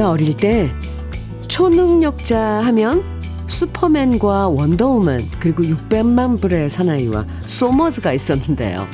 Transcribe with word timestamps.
제가 0.00 0.12
어릴 0.12 0.34
때 0.34 0.70
초능력자 1.48 2.38
하면 2.38 3.02
슈퍼맨과 3.48 4.48
원더우먼 4.48 5.28
그리고 5.38 5.62
600만 5.62 6.40
불의 6.40 6.70
사나이와 6.70 7.26
소머즈가 7.44 8.14
있었는데요. 8.14 8.86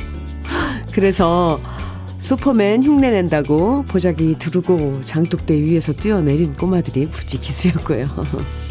그래서 0.93 1.61
슈퍼맨 2.19 2.83
흉내 2.83 3.11
낸다고 3.11 3.85
보자기 3.85 4.37
두르고 4.37 5.03
장독대 5.05 5.55
위에서 5.55 5.93
뛰어내린 5.93 6.55
꼬마들이 6.55 7.07
부지 7.09 7.39
기수였고요. 7.39 8.07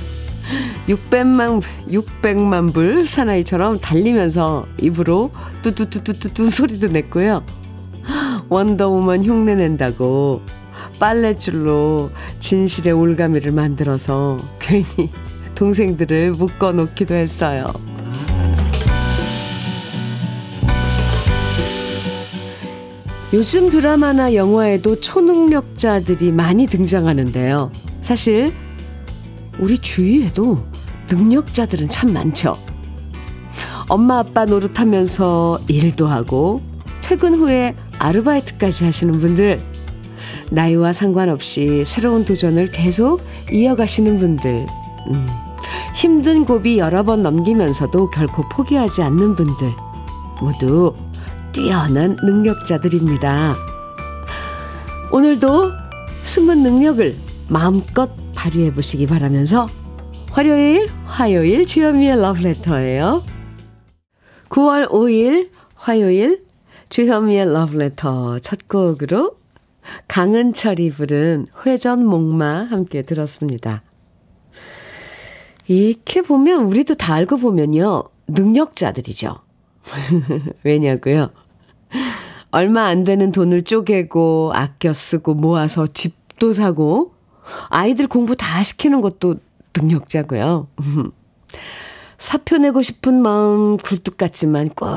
600만, 0.90 1.62
600만 1.88 2.74
불 2.74 3.08
사나이처럼 3.08 3.80
달리면서 3.80 4.66
입으로 4.82 5.32
뚜뚜뚜뚜뚜 5.62 6.50
소리도 6.50 6.88
냈고요. 6.88 7.44
원더우먼 8.50 9.24
흉내 9.24 9.56
낸다고 9.56 10.42
빨래줄로 11.00 12.12
진실의 12.40 12.94
올가미를 12.94 13.52
만들어서 13.52 14.38
괜히 14.60 15.10
동생들을 15.56 16.32
묶어 16.32 16.72
놓기도 16.74 17.16
했어요. 17.16 17.66
요즘 23.34 23.70
드라마나 23.70 24.34
영화에도 24.34 25.00
초능력자들이 25.00 26.32
많이 26.32 26.68
등장하는데요. 26.68 27.72
사실 28.00 28.54
우리 29.60 29.78
주위에도 29.78 30.58
능력자들은 31.10 31.90
참 31.90 32.14
많죠. 32.14 32.58
엄마 33.88 34.20
아빠 34.20 34.46
노릇하면서 34.46 35.64
일도 35.68 36.08
하고 36.08 36.62
퇴근 37.02 37.36
후에 37.36 37.76
아르바이트까지 38.00 38.86
하시는 38.86 39.20
분들 39.20 39.75
나이와 40.52 40.94
상관없이 40.94 41.84
새로운 41.86 42.26
도전을 42.26 42.72
계속 42.72 43.22
이어가시는 43.52 44.20
분들 44.20 44.66
음, 45.10 45.28
힘든 45.96 46.46
고비 46.46 46.78
여러 46.78 47.04
번 47.04 47.22
넘기면서도 47.22 48.10
결코 48.10 48.48
포기하지 48.50 49.02
않는 49.04 49.36
분들 49.36 49.74
모두 50.42 50.94
뛰어난 51.52 52.18
능력자들입니다. 52.22 53.56
오늘도 55.12 55.72
숨은 56.24 56.64
능력을 56.64 57.16
마음껏 57.48 58.12
발휘해 58.34 58.74
보시기 58.74 59.06
바라면서 59.06 59.68
화요일, 60.32 60.90
화요일 61.06 61.66
주현미의 61.66 62.20
러브레터예요. 62.20 63.24
9월 64.50 64.90
5일 64.90 65.50
화요일 65.76 66.44
주현미의 66.90 67.54
러브레터 67.54 68.40
첫 68.40 68.68
곡으로 68.68 69.38
강은철이 70.08 70.92
부른 70.92 71.48
회전 71.66 72.06
목마 72.06 72.64
함께 72.64 73.02
들었습니다. 73.02 73.84
이렇게 75.68 76.22
보면 76.22 76.64
우리도 76.64 76.96
다 76.96 77.14
알고 77.14 77.38
보면요. 77.38 78.04
능력자들이죠. 78.28 79.38
왜냐고요? 80.64 81.30
얼마 82.52 82.86
안 82.86 83.04
되는 83.04 83.32
돈을 83.32 83.64
쪼개고 83.64 84.52
아껴 84.54 84.94
쓰고 84.94 85.34
모아서 85.34 85.88
집도 85.88 86.54
사고 86.54 87.14
아이들 87.70 88.08
공부 88.08 88.36
다 88.36 88.64
시키는 88.64 89.02
것도 89.02 89.36
능력자고요. 89.76 90.68
사표 92.18 92.58
내고 92.58 92.82
싶은 92.82 93.22
마음 93.22 93.78
굴뚝 93.78 94.18
같지만 94.18 94.70
꼭 94.70 94.88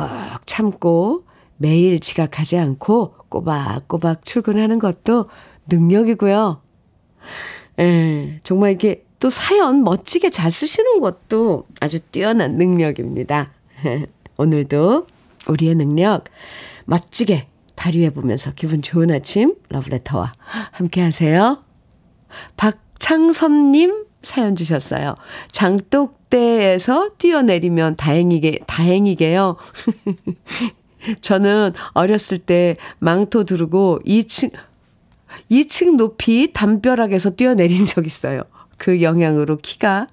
참고 0.47 1.25
매일 1.59 2.01
지각하지 2.01 2.57
않고 2.57 3.15
꼬박꼬박 3.29 4.25
출근하는 4.25 4.79
것도 4.79 5.29
능력이고요. 5.69 6.63
예, 7.81 8.41
정말 8.43 8.73
이게 8.73 9.05
또 9.19 9.31
사연 9.31 9.83
멋지게 9.83 10.31
잘 10.31 10.51
쓰시는 10.51 11.01
것도 11.01 11.67
아주 11.81 12.01
뛰어난 12.01 12.57
능력입니다. 12.57 13.53
오늘도 14.39 15.07
우리의 15.49 15.75
능력 15.75 16.25
멋지게 16.85 17.49
발휘해 17.77 18.11
보면서 18.11 18.53
기분 18.55 18.83
좋은 18.83 19.11
아침 19.11 19.55
러브레터와 19.69 20.33
함께 20.73 21.01
하세요. 21.03 21.63
박창선님 22.57 24.07
사연 24.23 24.57
주셨어요. 24.57 25.15
장독대에서 25.53 27.11
뛰어내리면 27.19 27.97
다행이게, 27.97 28.61
다행이게요. 28.67 29.57
저는 31.21 31.73
어렸을 31.93 32.39
때 32.39 32.77
망토 32.99 33.45
두르고 33.45 34.01
2층, 34.07 34.53
2층 35.51 35.97
높이 35.97 36.53
담벼락에서 36.53 37.31
뛰어내린 37.31 37.87
적 37.87 38.07
있어요. 38.07 38.43
그 38.77 39.03
영향으로 39.03 39.57
키가 39.57 40.07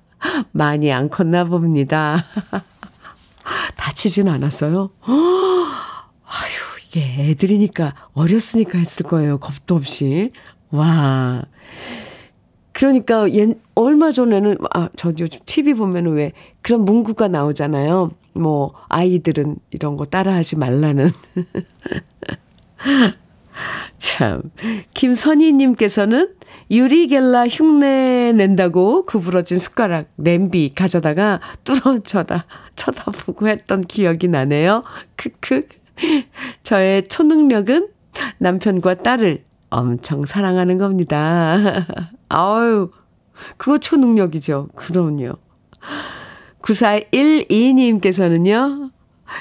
많이 0.52 0.92
안 0.92 1.10
컸나 1.10 1.44
봅니다. 1.46 2.26
다치진 3.76 4.28
않았어요. 4.28 4.90
아휴, 5.06 6.80
이게 6.88 7.30
애들이니까, 7.30 7.94
어렸으니까 8.14 8.80
했을 8.80 9.06
거예요. 9.06 9.38
겁도 9.38 9.76
없이. 9.76 10.32
와. 10.72 11.44
그러니까, 12.72 13.30
옛, 13.32 13.58
얼마 13.76 14.12
전에는, 14.12 14.58
아, 14.74 14.90
저 14.96 15.14
요즘 15.20 15.40
TV 15.46 15.76
보면은 15.76 16.14
왜 16.14 16.32
그런 16.62 16.84
문구가 16.84 17.28
나오잖아요. 17.28 18.12
뭐, 18.36 18.74
아이들은 18.90 19.58
이런 19.72 19.98
거 19.98 20.06
따라하지 20.06 20.58
말라는. 20.58 21.12
참. 23.98 24.42
김선희님께서는 24.94 26.36
유리겔라 26.70 27.48
흉내 27.48 28.34
낸다고 28.34 29.06
구부러진 29.06 29.60
숟가락, 29.60 30.08
냄비 30.16 30.74
가져다가 30.76 31.40
뚫어져라 31.64 32.46
쳐다보고 32.76 33.48
했던 33.48 33.82
기억이 33.82 34.28
나네요. 34.28 34.84
크크. 35.16 35.68
저의 36.64 37.08
초능력은 37.08 37.90
남편과 38.40 38.96
딸을 38.96 39.44
엄청 39.70 40.26
사랑하는 40.26 40.78
겁니다. 40.78 41.58
아유, 42.30 42.92
그거 43.58 43.78
초능력이죠. 43.78 44.70
그럼요. 44.76 45.38
9412님께서는요, 46.66 48.92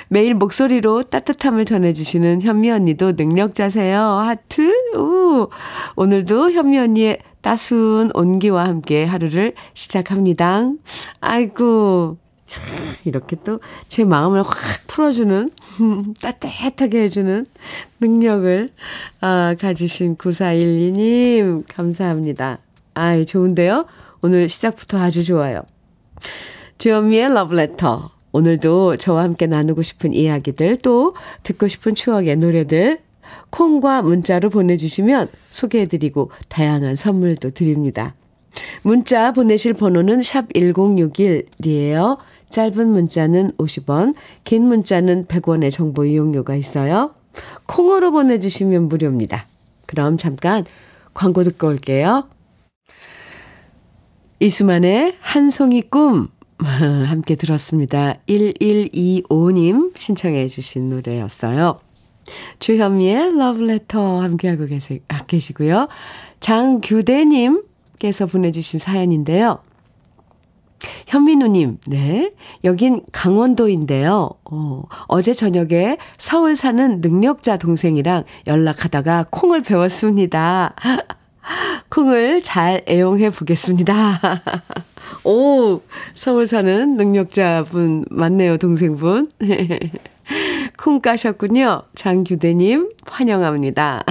매일 0.08 0.34
목소리로 0.34 1.02
따뜻함을 1.02 1.64
전해주시는 1.64 2.42
현미 2.42 2.70
언니도 2.70 3.12
능력자세요. 3.12 4.00
하트. 4.00 4.72
우. 4.96 5.48
오늘도 5.96 6.52
현미 6.52 6.78
언니의 6.78 7.18
따스운 7.40 8.10
온기와 8.14 8.66
함께 8.66 9.04
하루를 9.04 9.54
시작합니다. 9.74 10.70
아이고. 11.20 12.18
참, 12.46 12.62
이렇게 13.04 13.36
또 13.36 13.58
제 13.88 14.04
마음을 14.04 14.42
확 14.42 14.54
풀어주는, 14.86 15.50
따뜻하게 16.20 17.02
해주는 17.04 17.46
능력을, 18.00 18.70
아, 19.22 19.54
가지신 19.58 20.16
9412님, 20.16 21.64
감사합니다. 21.68 22.58
아이, 22.92 23.24
좋은데요? 23.24 23.86
오늘 24.20 24.48
시작부터 24.48 25.00
아주 25.00 25.24
좋아요. 25.24 25.62
주현미의 26.84 27.32
러브레터. 27.32 28.10
오늘도 28.32 28.98
저와 28.98 29.22
함께 29.22 29.46
나누고 29.46 29.80
싶은 29.80 30.12
이야기들 30.12 30.76
또 30.82 31.14
듣고 31.42 31.66
싶은 31.66 31.94
추억의 31.94 32.36
노래들 32.36 33.00
콩과 33.48 34.02
문자로 34.02 34.50
보내주시면 34.50 35.28
소개해드리고 35.48 36.30
다양한 36.50 36.94
선물도 36.94 37.52
드립니다. 37.52 38.14
문자 38.82 39.32
보내실 39.32 39.72
번호는 39.72 40.22
샵 40.22 40.52
1061이에요. 40.52 42.18
짧은 42.50 42.86
문자는 42.86 43.52
50원, 43.52 44.14
긴 44.44 44.66
문자는 44.66 45.24
100원의 45.24 45.70
정보 45.70 46.04
이용료가 46.04 46.54
있어요. 46.54 47.14
콩으로 47.64 48.12
보내주시면 48.12 48.88
무료입니다. 48.88 49.46
그럼 49.86 50.18
잠깐 50.18 50.66
광고 51.14 51.44
듣고 51.44 51.66
올게요. 51.66 52.28
이수만의 54.38 55.16
한 55.20 55.48
송이 55.48 55.80
꿈 55.88 56.28
함께 57.06 57.34
들었습니다. 57.34 58.18
1125님 58.28 59.96
신청해 59.96 60.48
주신 60.48 60.88
노래였어요. 60.88 61.78
주현미의 62.58 63.36
러브레터 63.36 64.22
함께하고 64.22 64.66
계시, 64.66 65.02
아, 65.08 65.24
계시고요. 65.26 65.88
장규대님께서 66.40 68.26
보내주신 68.26 68.78
사연인데요. 68.78 69.58
현민우님, 71.06 71.78
네. 71.86 72.32
여긴 72.64 73.02
강원도인데요. 73.12 74.30
어, 74.50 74.82
어제 75.08 75.32
저녁에 75.32 75.96
서울 76.18 76.56
사는 76.56 77.00
능력자 77.00 77.56
동생이랑 77.56 78.24
연락하다가 78.46 79.26
콩을 79.30 79.62
배웠습니다. 79.62 80.74
콩을 81.90 82.42
잘 82.42 82.82
애용해 82.88 83.30
보겠습니다. 83.30 84.20
오, 85.24 85.80
서울 86.12 86.46
사는 86.46 86.96
능력자분 86.96 88.06
맞네요, 88.10 88.58
동생분. 88.58 89.28
콩 90.78 91.00
까셨군요. 91.00 91.82
장규대님, 91.94 92.90
환영합니다. 93.06 94.04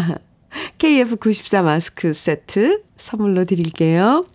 KF94 0.77 1.63
마스크 1.63 2.13
세트 2.13 2.83
선물로 2.97 3.45
드릴게요. 3.45 4.25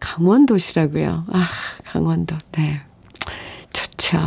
강원도시라고요. 0.00 1.24
아, 1.32 1.48
강원도. 1.84 2.36
네. 2.52 2.80
좋죠. 3.72 4.18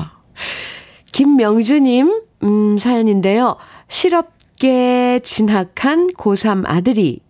김명주님, 1.12 2.22
음, 2.44 2.78
사연인데요. 2.78 3.58
실업계 3.88 5.20
진학한 5.24 6.08
고3 6.14 6.64
아들이 6.66 7.22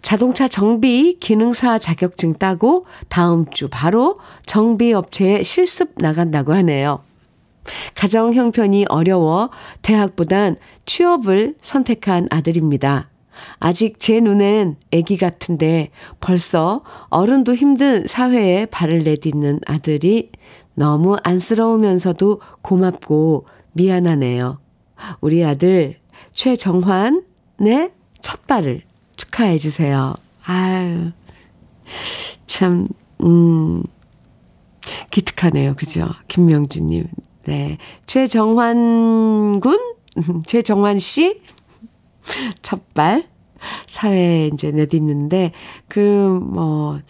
자동차 0.00 0.48
정비 0.48 1.18
기능사 1.18 1.78
자격증 1.78 2.34
따고 2.34 2.86
다음 3.08 3.46
주 3.50 3.68
바로 3.70 4.18
정비업체에 4.46 5.42
실습 5.42 5.92
나간다고 5.96 6.52
하네요. 6.54 7.02
가정 7.94 8.32
형편이 8.32 8.86
어려워 8.88 9.50
대학보단 9.82 10.56
취업을 10.84 11.54
선택한 11.62 12.28
아들입니다. 12.30 13.08
아직 13.58 13.98
제 13.98 14.20
눈엔 14.20 14.76
아기 14.92 15.16
같은데 15.16 15.90
벌써 16.20 16.82
어른도 17.08 17.54
힘든 17.54 18.06
사회에 18.06 18.66
발을 18.66 19.04
내딛는 19.04 19.60
아들이 19.66 20.30
너무 20.74 21.16
안쓰러우면서도 21.22 22.40
고맙고 22.62 23.46
미안하네요. 23.72 24.58
우리 25.20 25.44
아들 25.44 25.96
최정환의 26.32 27.92
첫 28.20 28.46
발을 28.46 28.82
축하해 29.22 29.58
주세요. 29.58 30.14
아유, 30.44 31.12
참, 32.46 32.86
음, 33.22 33.84
기특하네요. 35.10 35.74
그죠? 35.74 36.08
김명주님. 36.26 37.06
네. 37.44 37.78
최정환 38.06 39.60
군? 39.60 39.78
최정환 40.46 40.98
씨? 40.98 41.40
첫발 42.62 43.28
사회에 43.86 44.50
이제 44.52 44.72
내딛는데, 44.72 45.52
그, 45.86 46.00
뭐, 46.42 47.00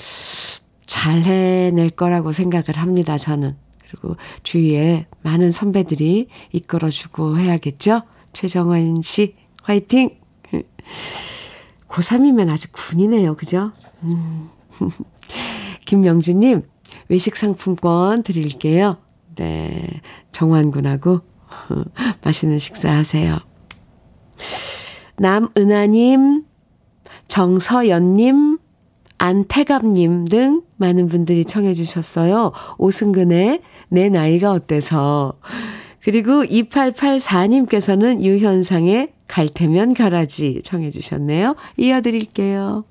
잘 0.84 1.22
해낼 1.22 1.88
거라고 1.88 2.32
생각을 2.32 2.76
합니다, 2.76 3.16
저는. 3.16 3.56
그리고 3.88 4.16
주위에 4.42 5.06
많은 5.22 5.50
선배들이 5.50 6.28
이끌어주고 6.52 7.38
해야겠죠? 7.38 8.02
최정환 8.34 9.00
씨, 9.02 9.34
화이팅! 9.62 10.10
고3이면 11.92 12.50
아직 12.50 12.72
군이네요, 12.72 13.36
그죠? 13.36 13.72
음. 14.02 14.48
김명주님, 15.84 16.62
외식 17.08 17.36
상품권 17.36 18.22
드릴게요. 18.22 18.96
네. 19.34 20.00
정환군하고 20.32 21.20
맛있는 22.24 22.58
식사 22.58 22.90
하세요. 22.90 23.38
남은하님, 25.18 26.44
정서연님, 27.28 28.58
안태갑님 29.18 30.24
등 30.24 30.62
많은 30.76 31.06
분들이 31.06 31.44
청해 31.44 31.74
주셨어요. 31.74 32.52
오승근의 32.78 33.60
내 33.88 34.08
나이가 34.08 34.52
어때서. 34.52 35.34
그리고 36.02 36.42
2884님께서는 36.44 38.22
유현상의 38.22 39.12
갈 39.28 39.48
테면 39.48 39.94
가라지 39.94 40.60
청해 40.64 40.90
주셨네요. 40.90 41.54
이어드릴게요. 41.76 42.84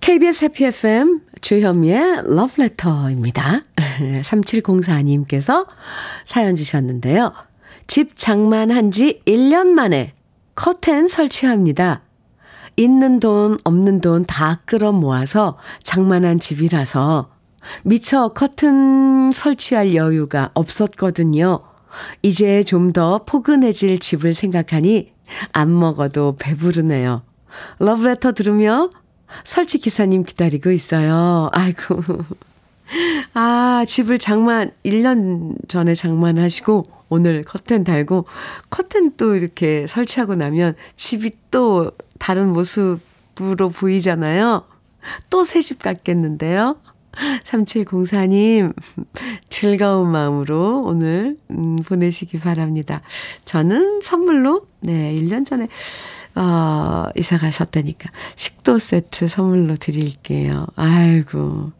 KBS 0.00 0.44
해피 0.44 0.64
FM 0.66 1.22
주현미의 1.40 2.22
러브레터입니다. 2.26 3.62
3704님께서 4.22 5.66
사연 6.24 6.54
주셨는데요. 6.54 7.32
집 7.86 8.16
장만한 8.16 8.90
지 8.90 9.22
1년 9.26 9.68
만에 9.68 10.12
커튼 10.54 11.08
설치합니다. 11.08 12.02
있는 12.76 13.20
돈, 13.20 13.58
없는 13.64 14.00
돈 14.00 14.24
다 14.26 14.60
끌어 14.66 14.92
모아서 14.92 15.56
장만한 15.82 16.38
집이라서 16.38 17.30
미처 17.84 18.28
커튼 18.28 19.32
설치할 19.32 19.94
여유가 19.94 20.50
없었거든요. 20.54 21.60
이제 22.22 22.62
좀 22.62 22.92
더 22.92 23.24
포근해질 23.24 23.98
집을 23.98 24.34
생각하니 24.34 25.12
안 25.52 25.78
먹어도 25.78 26.36
배부르네요. 26.38 27.22
러브레터 27.78 28.32
들으며 28.32 28.90
설치 29.44 29.78
기사님 29.78 30.24
기다리고 30.24 30.70
있어요. 30.70 31.48
아이고. 31.52 32.02
아, 33.34 33.84
집을 33.86 34.18
장만, 34.18 34.70
1년 34.84 35.56
전에 35.68 35.94
장만하시고, 35.94 36.84
오늘 37.08 37.42
커튼 37.42 37.82
달고, 37.82 38.26
커튼 38.70 39.12
또 39.16 39.34
이렇게 39.34 39.86
설치하고 39.88 40.36
나면 40.36 40.74
집이 40.94 41.32
또 41.50 41.90
다른 42.20 42.52
모습으로 42.52 43.70
보이잖아요. 43.70 44.64
또 45.30 45.42
새 45.44 45.60
집 45.60 45.82
같겠는데요. 45.82 46.76
3704님, 47.42 48.74
즐거운 49.48 50.10
마음으로 50.10 50.82
오늘, 50.84 51.36
음, 51.50 51.76
보내시기 51.76 52.38
바랍니다. 52.38 53.02
저는 53.44 54.00
선물로, 54.00 54.66
네, 54.80 55.14
1년 55.14 55.44
전에, 55.46 55.68
어, 56.34 57.06
이사 57.16 57.38
가셨다니까. 57.38 58.10
식도 58.36 58.78
세트 58.78 59.28
선물로 59.28 59.76
드릴게요. 59.76 60.66
아이고. 60.76 61.72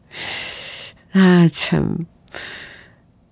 아, 1.12 1.46
참. 1.52 2.06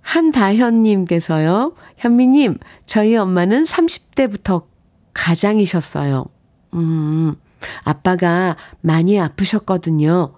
한다현님께서요, 0.03 1.75
현미님, 1.97 2.59
저희 2.85 3.17
엄마는 3.17 3.65
30대부터 3.65 4.67
가장이셨어요. 5.15 6.27
음, 6.75 7.37
아빠가 7.85 8.57
많이 8.81 9.19
아프셨거든요. 9.19 10.35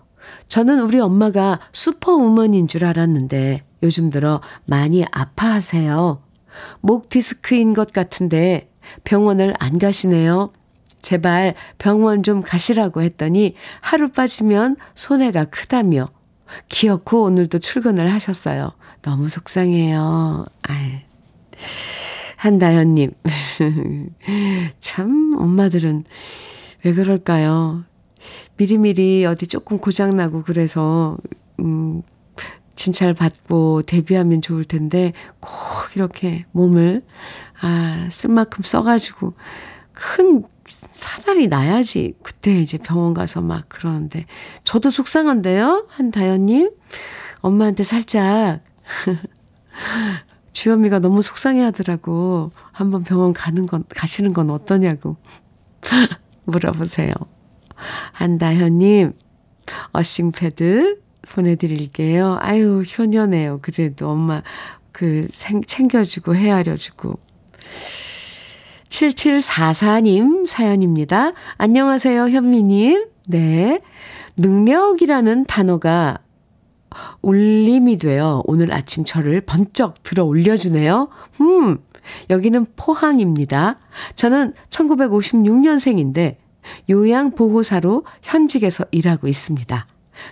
저는 0.48 0.80
우리 0.80 1.00
엄마가 1.00 1.60
슈퍼우먼인 1.72 2.68
줄 2.68 2.84
알았는데 2.84 3.62
요즘 3.82 4.10
들어 4.10 4.40
많이 4.64 5.04
아파하세요. 5.10 6.22
목 6.80 7.08
디스크인 7.08 7.74
것 7.74 7.92
같은데 7.92 8.70
병원을 9.04 9.54
안 9.58 9.78
가시네요. 9.78 10.52
제발 11.02 11.54
병원 11.78 12.22
좀 12.22 12.42
가시라고 12.42 13.02
했더니 13.02 13.54
하루 13.80 14.08
빠지면 14.08 14.76
손해가 14.94 15.44
크다며 15.44 16.08
기어코 16.68 17.24
오늘도 17.24 17.58
출근을 17.58 18.12
하셨어요. 18.12 18.72
너무 19.02 19.28
속상해요. 19.28 20.46
아 20.68 21.00
한다현님. 22.36 23.12
참, 24.80 25.32
엄마들은 25.36 26.04
왜 26.84 26.92
그럴까요? 26.92 27.84
미리미리 28.56 29.24
어디 29.26 29.46
조금 29.46 29.78
고장나고 29.78 30.42
그래서, 30.42 31.16
음, 31.60 32.02
진찰 32.74 33.14
받고 33.14 33.82
데뷔하면 33.82 34.42
좋을 34.42 34.64
텐데, 34.64 35.12
꼭 35.40 35.50
이렇게 35.94 36.44
몸을, 36.52 37.02
아, 37.60 38.08
쓸 38.10 38.30
만큼 38.30 38.62
써가지고, 38.62 39.34
큰 39.92 40.44
사달이 40.68 41.48
나야지. 41.48 42.14
그때 42.22 42.60
이제 42.60 42.78
병원 42.78 43.14
가서 43.14 43.40
막 43.40 43.68
그러는데. 43.68 44.26
저도 44.64 44.90
속상한데요? 44.90 45.86
한다현님? 45.88 46.70
엄마한테 47.40 47.84
살짝. 47.84 48.60
주현미가 50.52 50.98
너무 51.00 51.22
속상해 51.22 51.62
하더라고. 51.62 52.50
한번 52.72 53.04
병원 53.04 53.32
가는 53.32 53.66
건, 53.66 53.84
가시는 53.88 54.32
건 54.32 54.50
어떠냐고. 54.50 55.16
물어보세요. 56.44 57.12
한다현님, 58.12 59.12
어싱패드 59.92 61.00
보내드릴게요. 61.28 62.38
아유, 62.40 62.82
효녀네요. 62.82 63.60
그래도 63.62 64.08
엄마 64.08 64.42
그 64.92 65.22
생, 65.30 65.62
챙겨주고 65.62 66.34
헤아려주고. 66.34 67.18
7744님 68.88 70.46
사연입니다. 70.46 71.32
안녕하세요, 71.58 72.28
현미님. 72.28 73.06
네. 73.28 73.80
능력이라는 74.36 75.46
단어가 75.46 76.18
울림이 77.22 77.98
되어 77.98 78.42
오늘 78.46 78.72
아침 78.72 79.04
저를 79.04 79.40
번쩍 79.42 80.02
들어 80.02 80.24
올려주네요. 80.24 81.08
음, 81.40 81.78
여기는 82.30 82.66
포항입니다. 82.76 83.78
저는 84.14 84.54
1956년생인데 84.70 86.36
요양보호사로 86.88 88.04
현직에서 88.22 88.84
일하고 88.90 89.28
있습니다. 89.28 89.86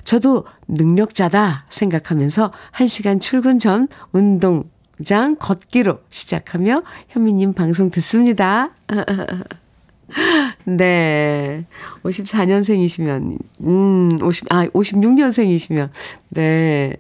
저도 0.05 0.47
능력자다 0.69 1.67
생각하면서 1.69 2.53
1시간 2.73 3.21
출근 3.21 3.59
전 3.59 3.89
운동 4.13 4.65
장 5.05 5.37
걷기로 5.37 6.01
시작하며 6.09 6.83
현미님 7.09 7.53
방송 7.53 7.91
듣습니다. 7.91 8.71
네. 10.65 11.67
54년생이시면, 12.05 13.39
음, 13.63 14.09
50, 14.23 14.53
아, 14.53 14.67
56년생이시면, 14.69 15.91
네. 16.31 16.95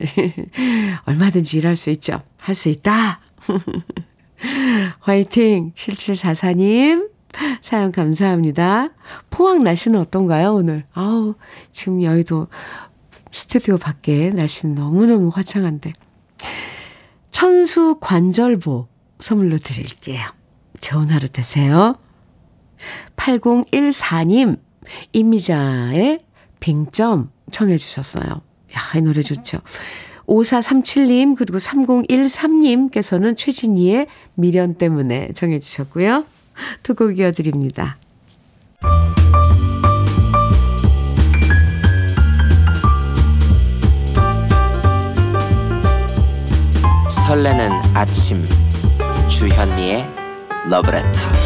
얼마든지 1.06 1.58
일할 1.58 1.76
수 1.76 1.90
있죠. 1.90 2.22
할 2.40 2.54
수 2.54 2.68
있다. 2.68 3.20
화이팅! 5.00 5.72
7744님, 5.74 7.08
사연 7.60 7.92
감사합니다. 7.92 8.90
포항 9.30 9.62
날씨는 9.62 9.98
어떤가요, 10.00 10.54
오늘? 10.54 10.84
아우, 10.92 11.34
지금 11.70 12.02
여의도 12.02 12.48
스튜디오 13.32 13.76
밖에 13.76 14.30
날씨는 14.30 14.74
너무너무 14.74 15.30
화창한데. 15.32 15.92
천수 17.30 17.98
관절보 18.00 18.88
선물로 19.18 19.58
드릴게요. 19.58 20.22
좋은 20.80 21.08
하루 21.08 21.28
되세요. 21.28 21.96
8014님, 23.16 24.58
임미자의 25.12 26.20
빙점 26.60 27.30
청해 27.50 27.76
주셨어요. 27.76 28.26
야, 28.26 28.98
이 28.98 29.00
노래 29.00 29.22
좋죠. 29.22 29.58
5437님, 30.26 31.36
그리고 31.36 31.58
3013님께서는 31.58 33.36
최진희의 33.36 34.06
미련 34.34 34.74
때문에 34.74 35.30
정해 35.34 35.58
주셨고요. 35.58 36.24
두 36.82 36.94
곡 36.94 37.18
이어드립니다. 37.18 37.96
설레는 47.08 47.70
아침 47.94 48.44
주현미의 49.28 50.06
러브레터 50.68 51.43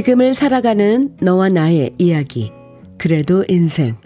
지금을 0.00 0.32
살아가는 0.32 1.14
너와 1.20 1.50
나의 1.50 1.92
이야기. 1.98 2.50
그래도 2.96 3.44
인생. 3.48 3.96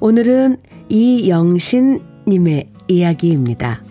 오늘은 0.00 0.56
이영신님의 0.88 2.72
이야기입니다. 2.88 3.84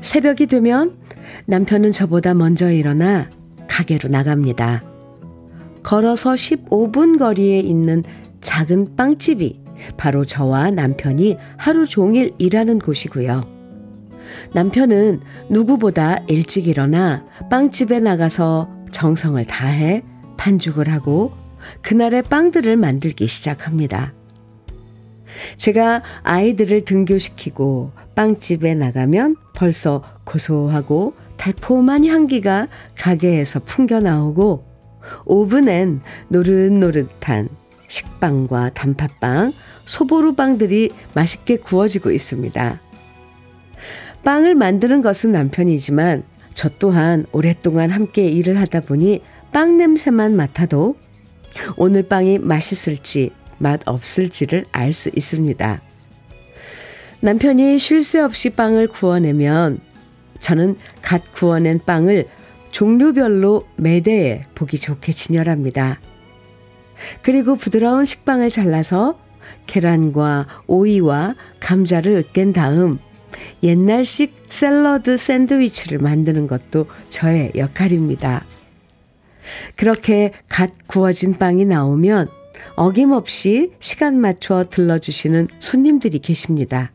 새벽이 0.00 0.46
되면 0.46 0.96
남편은 1.44 1.92
저보다 1.92 2.32
먼저 2.32 2.70
일어나 2.70 3.28
가게로 3.68 4.08
나갑니다. 4.08 4.84
걸어서 5.82 6.32
15분 6.32 7.18
거리에 7.18 7.58
있는 7.58 8.04
작은 8.40 8.96
빵집이 8.96 9.60
바로 9.98 10.24
저와 10.24 10.70
남편이 10.70 11.36
하루 11.58 11.86
종일 11.86 12.32
일하는 12.38 12.78
곳이고요. 12.78 13.55
남편은 14.52 15.20
누구보다 15.50 16.18
일찍 16.28 16.68
일어나 16.68 17.24
빵집에 17.50 18.00
나가서 18.00 18.70
정성을 18.90 19.44
다해 19.46 20.02
반죽을 20.36 20.88
하고 20.90 21.32
그날의 21.82 22.22
빵들을 22.22 22.76
만들기 22.76 23.26
시작합니다. 23.26 24.12
제가 25.56 26.02
아이들을 26.22 26.84
등교시키고 26.84 27.92
빵집에 28.14 28.74
나가면 28.74 29.36
벌써 29.54 30.02
고소하고 30.24 31.14
달콤한 31.36 32.06
향기가 32.06 32.68
가게에서 32.96 33.60
풍겨 33.60 34.00
나오고 34.00 34.64
오븐엔 35.24 36.00
노릇노릇한 36.28 37.48
식빵과 37.88 38.70
단팥빵, 38.74 39.52
소보루빵들이 39.84 40.90
맛있게 41.14 41.56
구워지고 41.56 42.10
있습니다. 42.10 42.80
빵을 44.26 44.56
만드는 44.56 45.02
것은 45.02 45.30
남편이지만 45.30 46.24
저 46.52 46.68
또한 46.80 47.26
오랫동안 47.30 47.90
함께 47.90 48.26
일을 48.26 48.58
하다 48.58 48.80
보니 48.80 49.22
빵 49.52 49.76
냄새만 49.76 50.34
맡아도 50.34 50.96
오늘 51.76 52.02
빵이 52.02 52.40
맛있을지 52.40 53.30
맛 53.58 53.82
없을지를 53.86 54.64
알 54.72 54.92
수 54.92 55.10
있습니다. 55.14 55.80
남편이 57.20 57.78
쉴 57.78 58.02
새 58.02 58.18
없이 58.18 58.50
빵을 58.50 58.88
구워내면 58.88 59.78
저는 60.40 60.76
갓 61.02 61.30
구워낸 61.30 61.78
빵을 61.86 62.26
종류별로 62.72 63.64
매대에 63.76 64.42
보기 64.56 64.76
좋게 64.76 65.12
진열합니다. 65.12 66.00
그리고 67.22 67.54
부드러운 67.54 68.04
식빵을 68.04 68.50
잘라서 68.50 69.20
계란과 69.68 70.48
오이와 70.66 71.36
감자를 71.60 72.16
으깬 72.16 72.52
다음 72.52 72.98
옛날식 73.62 74.46
샐러드 74.48 75.16
샌드위치를 75.16 75.98
만드는 75.98 76.46
것도 76.46 76.86
저의 77.08 77.52
역할입니다. 77.56 78.44
그렇게 79.76 80.32
갓 80.48 80.70
구워진 80.86 81.38
빵이 81.38 81.64
나오면 81.64 82.28
어김없이 82.74 83.72
시간 83.80 84.20
맞춰 84.20 84.64
들러주시는 84.64 85.48
손님들이 85.58 86.18
계십니다. 86.18 86.92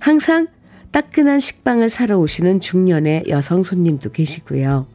항상 0.00 0.48
따끈한 0.90 1.38
식빵을 1.40 1.88
사러 1.88 2.18
오시는 2.18 2.60
중년의 2.60 3.24
여성 3.28 3.62
손님도 3.62 4.12
계시고요. 4.12 4.86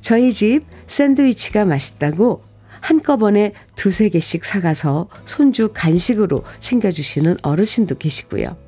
저희 0.00 0.32
집 0.32 0.64
샌드위치가 0.86 1.64
맛있다고 1.64 2.42
한꺼번에 2.80 3.54
두세 3.76 4.10
개씩 4.10 4.44
사가서 4.44 5.08
손주 5.24 5.70
간식으로 5.72 6.44
챙겨주시는 6.60 7.38
어르신도 7.42 7.96
계시고요. 7.96 8.63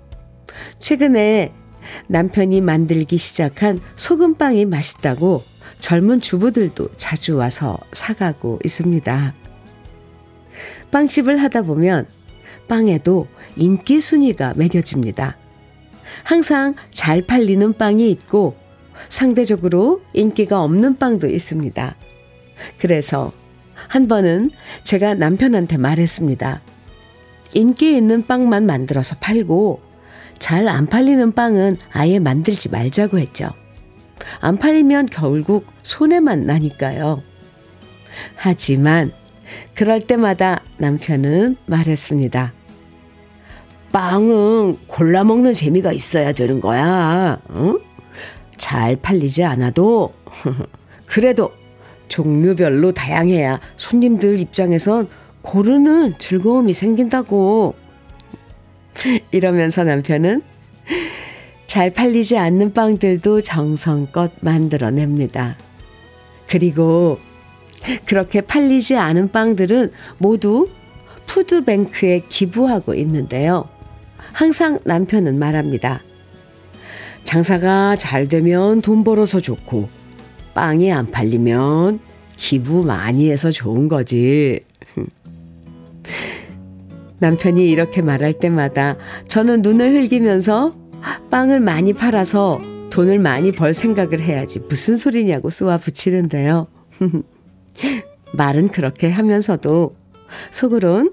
최근에 0.78 1.52
남편이 2.08 2.60
만들기 2.60 3.16
시작한 3.18 3.80
소금빵이 3.96 4.64
맛있다고 4.66 5.42
젊은 5.78 6.20
주부들도 6.20 6.90
자주 6.96 7.36
와서 7.36 7.78
사가고 7.92 8.58
있습니다. 8.64 9.34
빵집을 10.90 11.36
하다 11.36 11.62
보면 11.62 12.06
빵에도 12.68 13.26
인기 13.56 14.00
순위가 14.00 14.54
매겨집니다. 14.56 15.36
항상 16.24 16.74
잘 16.90 17.22
팔리는 17.22 17.74
빵이 17.74 18.10
있고 18.10 18.56
상대적으로 19.08 20.02
인기가 20.12 20.62
없는 20.62 20.96
빵도 20.96 21.28
있습니다. 21.28 21.96
그래서 22.78 23.32
한 23.88 24.08
번은 24.08 24.50
제가 24.84 25.14
남편한테 25.14 25.76
말했습니다. 25.76 26.62
인기 27.54 27.96
있는 27.96 28.26
빵만 28.26 28.66
만들어서 28.66 29.16
팔고 29.20 29.80
잘 30.38 30.68
안 30.68 30.86
팔리는 30.86 31.32
빵은 31.32 31.78
아예 31.92 32.18
만들지 32.18 32.70
말자고 32.70 33.18
했죠. 33.18 33.50
안 34.40 34.58
팔리면 34.58 35.06
결국 35.06 35.66
손해만 35.82 36.46
나니까요. 36.46 37.22
하지만 38.34 39.12
그럴 39.74 40.06
때마다 40.06 40.60
남편은 40.78 41.56
말했습니다. 41.66 42.52
빵은 43.92 44.78
골라 44.86 45.24
먹는 45.24 45.54
재미가 45.54 45.92
있어야 45.92 46.32
되는 46.32 46.60
거야. 46.60 47.40
응? 47.50 47.78
잘 48.56 48.96
팔리지 48.96 49.44
않아도 49.44 50.12
그래도 51.06 51.52
종류별로 52.08 52.92
다양해야 52.92 53.60
손님들 53.76 54.38
입장에선 54.38 55.08
고르는 55.42 56.18
즐거움이 56.18 56.74
생긴다고. 56.74 57.74
이러면서 59.30 59.84
남편은 59.84 60.42
잘 61.66 61.92
팔리지 61.92 62.38
않는 62.38 62.72
빵들도 62.72 63.42
정성껏 63.42 64.32
만들어냅니다. 64.40 65.56
그리고 66.48 67.18
그렇게 68.06 68.40
팔리지 68.40 68.96
않은 68.96 69.30
빵들은 69.32 69.92
모두 70.18 70.68
푸드뱅크에 71.26 72.22
기부하고 72.28 72.94
있는데요. 72.94 73.68
항상 74.32 74.78
남편은 74.84 75.38
말합니다. 75.38 76.02
장사가 77.24 77.96
잘 77.96 78.28
되면 78.28 78.80
돈 78.80 79.02
벌어서 79.02 79.40
좋고, 79.40 79.88
빵이 80.54 80.92
안 80.92 81.10
팔리면 81.10 81.98
기부 82.36 82.84
많이 82.84 83.30
해서 83.30 83.50
좋은 83.50 83.88
거지. 83.88 84.60
남편이 87.18 87.68
이렇게 87.70 88.02
말할 88.02 88.34
때마다 88.34 88.96
저는 89.26 89.62
눈을 89.62 89.94
흘기면서 89.94 90.76
빵을 91.30 91.60
많이 91.60 91.92
팔아서 91.92 92.60
돈을 92.90 93.18
많이 93.18 93.52
벌 93.52 93.74
생각을 93.74 94.20
해야지 94.20 94.60
무슨 94.60 94.96
소리냐고 94.96 95.50
쏘아 95.50 95.78
붙이는데요. 95.78 96.68
말은 98.32 98.68
그렇게 98.68 99.10
하면서도 99.10 99.96
속으론 100.50 101.12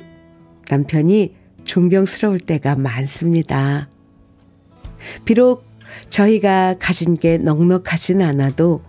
남편이 0.70 1.36
존경스러울 1.66 2.40
때가 2.40 2.76
많습니다. 2.76 3.90
비록 5.26 5.66
저희가 6.10 6.76
가진 6.80 7.16
게 7.16 7.38
넉넉하진 7.38 8.22
않아도 8.22 8.82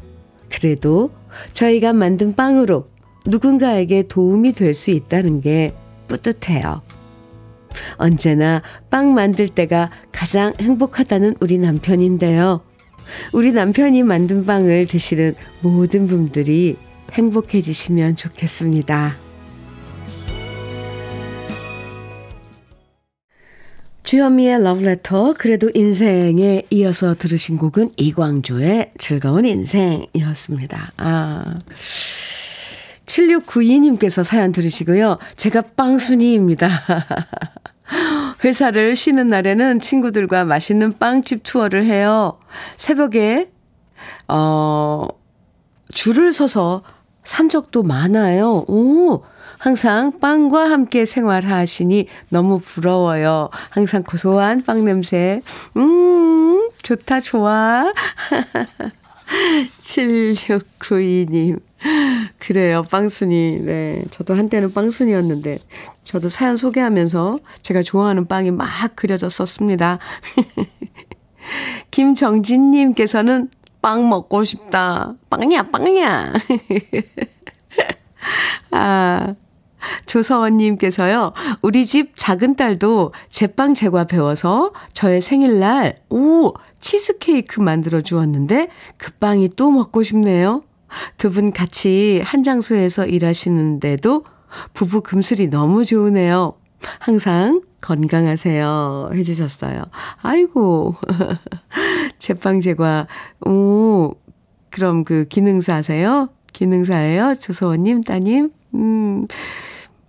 그래도 0.51 1.11
저희가 1.53 1.93
만든 1.93 2.35
빵으로 2.35 2.89
누군가에게 3.27 4.05
도움이 4.09 4.53
될 4.53 4.75
수 4.75 4.91
있다는 4.91 5.41
게 5.41 5.75
뿌듯해요. 6.09 6.83
언제나 7.97 8.63
빵 8.91 9.15
만들 9.15 9.49
때가 9.49 9.91
가장 10.13 10.53
행복하다는 10.61 11.37
우리 11.41 11.59
남편인데요. 11.59 12.63
우리 13.33 13.53
남편이 13.53 14.03
만든 14.03 14.45
빵을 14.45 14.87
드시는 14.87 15.35
모든 15.61 16.07
분들이 16.07 16.77
행복해지시면 17.13 18.17
좋겠습니다. 18.17 19.17
주현미의 24.05 24.63
러브레터 24.63 25.35
그래도 25.39 25.71
인생에 25.75 26.63
이어서 26.71 27.15
들으신 27.15 27.57
곡은 27.57 27.93
이광조의 27.97 28.93
즐거운 28.99 29.47
인생이었습니다. 29.47 30.93
아 30.99 31.59
7692님께서 33.07 34.23
사연 34.25 34.53
들으시고요. 34.53 35.19
제가 35.37 35.63
빵순이입니다. 35.77 36.69
회사를 38.45 38.97
쉬는 38.97 39.29
날에는 39.29 39.81
친구들과 39.81 40.45
맛있는 40.45 40.99
빵집 40.99 41.43
투어를 41.43 41.85
해요. 41.85 42.39
새벽에, 42.77 43.51
어, 44.29 45.07
줄을 45.93 46.33
서서 46.33 46.83
산 47.23 47.49
적도 47.49 47.83
많아요. 47.83 48.65
오, 48.69 49.23
항상 49.59 50.19
빵과 50.19 50.71
함께 50.71 51.05
생활하시니 51.05 52.07
너무 52.29 52.59
부러워요. 52.59 53.49
항상 53.71 54.03
고소한 54.03 54.63
빵 54.63 54.85
냄새. 54.85 55.41
음, 55.77 56.69
좋다, 56.83 57.21
좋아. 57.21 57.93
7692님. 59.83 61.61
그래요, 62.39 62.83
빵순이. 62.91 63.61
네. 63.63 64.03
저도 64.11 64.35
한때는 64.35 64.73
빵순이였는데, 64.73 65.59
저도 66.03 66.29
사연 66.29 66.57
소개하면서 66.57 67.39
제가 67.63 67.83
좋아하는 67.83 68.27
빵이 68.27 68.51
막 68.51 68.69
그려졌었습니다. 68.97 69.99
김정진님께서는 71.91 73.51
빵 73.83 74.09
먹고 74.09 74.45
싶다. 74.45 75.15
빵이야, 75.31 75.71
빵이야. 75.71 76.33
아, 78.73 79.35
조서원님께서요, 80.07 81.35
우리 81.61 81.85
집 81.85 82.15
작은 82.17 82.57
딸도 82.57 83.13
제빵 83.29 83.75
제과 83.75 84.05
배워서 84.05 84.73
저의 84.95 85.21
생일날, 85.21 85.99
오, 86.09 86.55
치즈케이크 86.81 87.61
만들어 87.61 88.01
주었는데 88.01 88.69
그 88.99 89.13
빵이 89.13 89.51
또 89.57 89.71
먹고 89.71 90.03
싶네요. 90.03 90.63
두 91.19 91.31
분 91.31 91.53
같이 91.53 92.21
한 92.25 92.43
장소에서 92.43 93.07
일하시는데도 93.07 94.25
부부 94.73 95.01
금슬이 95.03 95.49
너무 95.49 95.85
좋으네요. 95.85 96.55
항상 97.01 97.63
건강하세요. 97.81 99.11
해주셨어요. 99.15 99.83
아이고. 100.23 100.95
제빵 102.19 102.61
제과, 102.61 103.07
오, 103.47 104.15
그럼 104.71 105.05
그 105.05 105.25
기능사세요? 105.29 106.29
기능사예요? 106.53 107.35
조서원님, 107.35 108.03
따님? 108.03 108.51
음, 108.75 109.27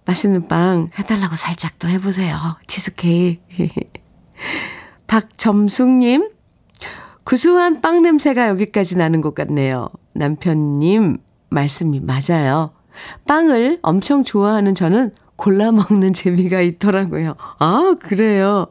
맛있는 0.05 0.47
빵 0.47 0.89
해달라고 0.97 1.35
살짝 1.35 1.77
또 1.79 1.87
해보세요. 1.87 2.37
치즈케이크. 2.67 3.67
박점숙님, 5.07 6.29
구수한 7.25 7.81
빵 7.81 8.01
냄새가 8.03 8.47
여기까지 8.49 8.97
나는 8.97 9.19
것 9.19 9.33
같네요. 9.35 9.89
남편님, 10.13 11.17
말씀이 11.49 11.99
맞아요. 11.99 12.71
빵을 13.27 13.79
엄청 13.81 14.23
좋아하는 14.23 14.75
저는 14.75 15.11
골라 15.35 15.71
먹는 15.71 16.13
재미가 16.21 16.61
있더라고요. 16.61 17.35
아, 17.59 17.95
그래요. 17.99 18.67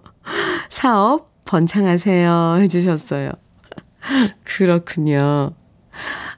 사업 0.70 1.32
번창하세요. 1.44 2.58
해주셨어요. 2.60 3.32
그렇군요. 4.44 5.50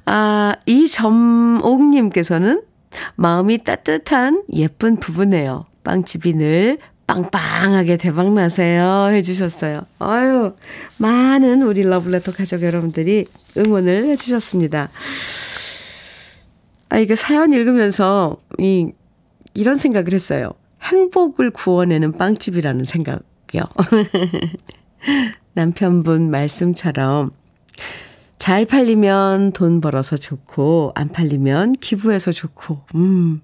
아, 0.06 0.54
이점옥님께서는 0.64 2.62
마음이 3.16 3.58
따뜻한 3.58 4.44
예쁜 4.54 4.96
부부네요. 4.96 5.66
빵집이 5.84 6.32
늘 6.32 6.78
빵빵하게 7.06 7.96
대박나세요. 7.98 9.10
해주셨어요. 9.12 9.82
아유, 10.00 10.54
많은 10.98 11.62
우리 11.62 11.82
러블레터 11.82 12.32
가족 12.32 12.62
여러분들이 12.62 13.26
응원을 13.56 14.08
해주셨습니다. 14.08 14.90
아, 16.88 16.98
이거 16.98 17.14
사연 17.14 17.52
읽으면서 17.52 18.38
이, 18.58 18.90
이런 19.54 19.76
생각을 19.76 20.12
했어요. 20.12 20.50
행복을 20.82 21.50
구워내는 21.50 22.12
빵집이라는 22.12 22.84
생각이요. 22.84 23.62
남편분 25.54 26.30
말씀처럼 26.30 27.30
잘 28.38 28.66
팔리면 28.66 29.52
돈 29.52 29.80
벌어서 29.80 30.16
좋고, 30.16 30.92
안 30.94 31.08
팔리면 31.08 31.74
기부해서 31.74 32.32
좋고, 32.32 32.80
음, 32.94 33.40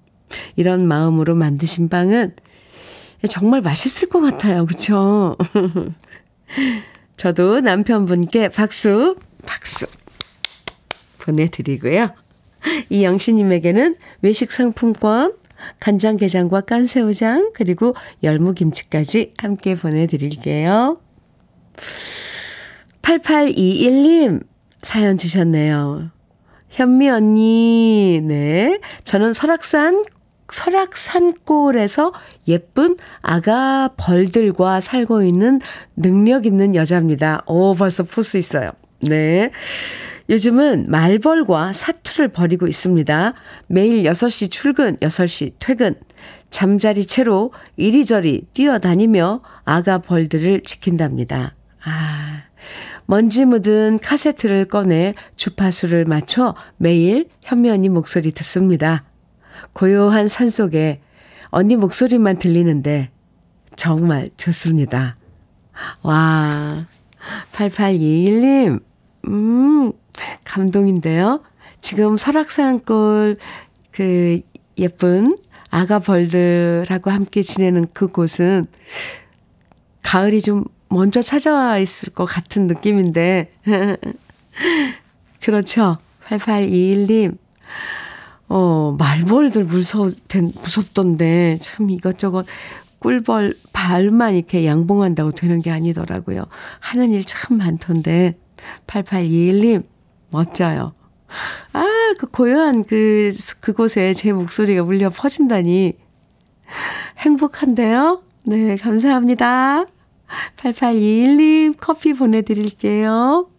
이런 0.55 0.87
마음으로 0.87 1.35
만드신 1.35 1.89
빵은 1.89 2.35
정말 3.29 3.61
맛있을 3.61 4.09
것 4.09 4.19
같아요. 4.19 4.65
그쵸? 4.65 5.37
저도 7.17 7.61
남편분께 7.61 8.49
박수, 8.49 9.15
박수 9.45 9.85
보내드리고요. 11.19 12.09
이영신님에게는 12.89 13.95
외식 14.21 14.51
상품권, 14.51 15.33
간장게장과 15.79 16.61
깐새우장, 16.61 17.51
그리고 17.53 17.95
열무김치까지 18.23 19.33
함께 19.37 19.75
보내드릴게요. 19.75 20.99
8821님, 23.01 24.45
사연 24.81 25.17
주셨네요. 25.17 26.11
현미 26.69 27.09
언니, 27.09 28.21
네. 28.23 28.79
저는 29.03 29.33
설악산, 29.33 30.03
설악 30.53 30.95
산골에서 30.95 32.13
예쁜 32.47 32.95
아가 33.23 33.89
벌들과 33.97 34.81
살고 34.81 35.23
있는 35.23 35.59
능력 35.95 36.45
있는 36.45 36.75
여자입니다. 36.75 37.41
오, 37.47 37.73
벌써 37.73 38.03
포스 38.03 38.37
있어요. 38.37 38.69
네. 39.01 39.49
요즘은 40.29 40.85
말벌과 40.89 41.73
사투를 41.73 42.27
벌이고 42.27 42.67
있습니다. 42.67 43.33
매일 43.65 44.03
6시 44.03 44.51
출근, 44.51 44.95
6시 44.97 45.53
퇴근. 45.57 45.95
잠자리 46.51 47.07
채로 47.07 47.51
이리저리 47.75 48.45
뛰어다니며 48.53 49.41
아가 49.65 49.97
벌들을 49.97 50.61
지킨답니다. 50.61 51.55
아, 51.83 52.43
먼지 53.07 53.45
묻은 53.45 53.97
카세트를 54.03 54.65
꺼내 54.65 55.15
주파수를 55.35 56.05
맞춰 56.05 56.53
매일 56.77 57.27
현미 57.41 57.71
언니 57.71 57.89
목소리 57.89 58.31
듣습니다. 58.31 59.03
고요한 59.73 60.27
산 60.27 60.49
속에 60.49 61.01
언니 61.49 61.75
목소리만 61.75 62.39
들리는데 62.39 63.09
정말 63.75 64.29
좋습니다. 64.37 65.17
와, 66.01 66.85
8821님, 67.53 68.81
음, 69.27 69.91
감동인데요. 70.43 71.43
지금 71.81 72.17
설악산골 72.17 73.37
그 73.91 74.41
예쁜 74.77 75.37
아가 75.69 75.99
벌들하고 75.99 77.11
함께 77.11 77.41
지내는 77.41 77.87
그곳은 77.93 78.67
가을이 80.01 80.41
좀 80.41 80.65
먼저 80.89 81.21
찾아와 81.21 81.79
있을 81.79 82.13
것 82.13 82.25
같은 82.25 82.67
느낌인데. 82.67 83.51
그렇죠. 85.41 85.97
8821님. 86.25 87.37
어, 88.49 88.95
말벌들 88.99 89.63
무서, 89.63 90.11
무섭던데, 90.61 91.57
참 91.61 91.89
이것저것 91.89 92.45
꿀벌 92.99 93.55
발만 93.73 94.35
이렇게 94.35 94.65
양봉한다고 94.65 95.31
되는 95.31 95.61
게 95.61 95.71
아니더라고요. 95.71 96.45
하는 96.79 97.11
일 97.11 97.23
참 97.25 97.57
많던데, 97.57 98.37
8821님, 98.87 99.83
멋져요. 100.31 100.93
아, 101.73 101.83
그 102.19 102.27
고요한 102.27 102.83
그, 102.83 103.33
그곳에 103.59 104.13
제 104.13 104.31
목소리가 104.31 104.83
울려 104.83 105.09
퍼진다니. 105.09 105.93
행복한데요? 107.19 108.23
네, 108.43 108.77
감사합니다. 108.77 109.85
8821님 110.57 111.75
커피 111.79 112.13
보내드릴게요. 112.13 113.49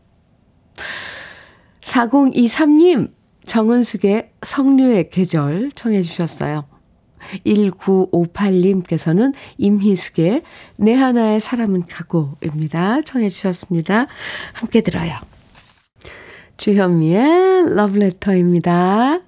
4023님, 1.82 3.10
정은숙의 3.46 4.30
성류의 4.42 5.10
계절 5.10 5.70
청해 5.72 6.02
주셨어요. 6.02 6.64
1958님께서는 7.46 9.32
임희숙의 9.58 10.42
내 10.76 10.94
하나의 10.94 11.40
사람은 11.40 11.86
가고입니다. 11.86 13.00
청해 13.02 13.28
주셨습니다. 13.28 14.06
함께 14.52 14.80
들어요. 14.82 15.12
주현미의 16.56 17.74
러브레터입니다. 17.74 19.20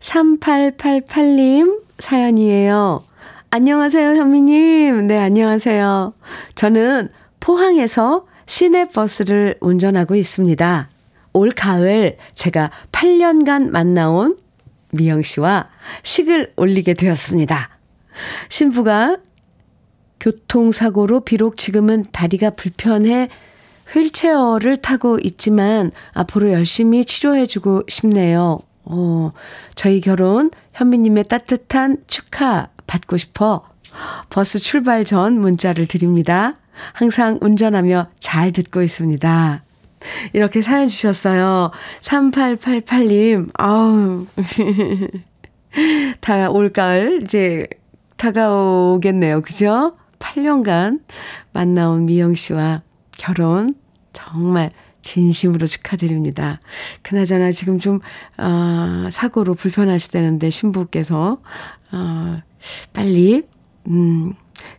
3888님 0.00 1.82
사연이에요. 1.98 3.04
안녕하세요, 3.50 4.16
현미님. 4.16 5.06
네, 5.06 5.18
안녕하세요. 5.18 6.14
저는 6.54 7.10
포항에서 7.40 8.26
시내버스를 8.46 9.56
운전하고 9.60 10.14
있습니다. 10.14 10.88
올 11.36 11.50
가을 11.50 12.16
제가 12.32 12.70
8년간 12.92 13.68
만나온 13.68 14.38
미영 14.92 15.22
씨와 15.22 15.68
식을 16.02 16.54
올리게 16.56 16.94
되었습니다. 16.94 17.68
신부가 18.48 19.18
교통사고로 20.18 21.20
비록 21.20 21.58
지금은 21.58 22.06
다리가 22.10 22.50
불편해 22.50 23.28
휠체어를 23.92 24.78
타고 24.78 25.18
있지만 25.22 25.92
앞으로 26.14 26.52
열심히 26.52 27.04
치료해주고 27.04 27.82
싶네요. 27.88 28.58
어, 28.84 29.30
저희 29.74 30.00
결혼 30.00 30.50
현미님의 30.72 31.24
따뜻한 31.24 31.98
축하 32.06 32.68
받고 32.86 33.18
싶어 33.18 33.62
버스 34.30 34.58
출발 34.58 35.04
전 35.04 35.38
문자를 35.38 35.86
드립니다. 35.86 36.56
항상 36.94 37.38
운전하며 37.42 38.08
잘 38.20 38.52
듣고 38.52 38.80
있습니다. 38.80 39.65
이렇게 40.32 40.62
사연 40.62 40.88
주셨어요. 40.88 41.70
3888님, 42.00 43.50
아우. 43.54 44.26
다 46.20 46.48
올가을 46.50 47.22
이제 47.22 47.66
다가오겠네요. 48.16 49.42
그죠? 49.42 49.96
8년간 50.18 51.00
만나온 51.52 52.06
미영 52.06 52.34
씨와 52.34 52.82
결혼 53.16 53.74
정말 54.12 54.70
진심으로 55.02 55.66
축하드립니다. 55.66 56.60
그나저나 57.02 57.52
지금 57.52 57.78
좀, 57.78 58.00
어, 58.38 59.08
사고로 59.10 59.54
불편하시다는데 59.54 60.50
신부께서, 60.50 61.38
어, 61.92 62.42
빨리, 62.92 63.42
음, 63.86 64.34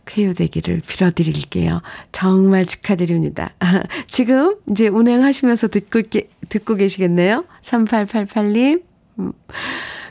쾌유되기를 0.06 0.80
빌어드릴게요. 0.86 1.82
정말 2.12 2.66
축하드립니다. 2.66 3.52
지금 4.06 4.56
이제 4.70 4.88
운행하시면서 4.88 5.68
듣고, 5.68 6.02
듣고 6.48 6.74
계시겠네요? 6.74 7.44
3888님. 7.62 8.82
음. 9.20 9.32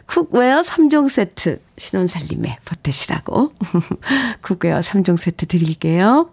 cookware 0.08 0.62
3종 0.62 1.10
세트 1.10 1.60
신혼살림에 1.77 2.60
보태시라고 2.63 3.51
cookware 4.41 4.80
3종 4.80 5.17
세트 5.17 5.47
드릴게요. 5.47 6.32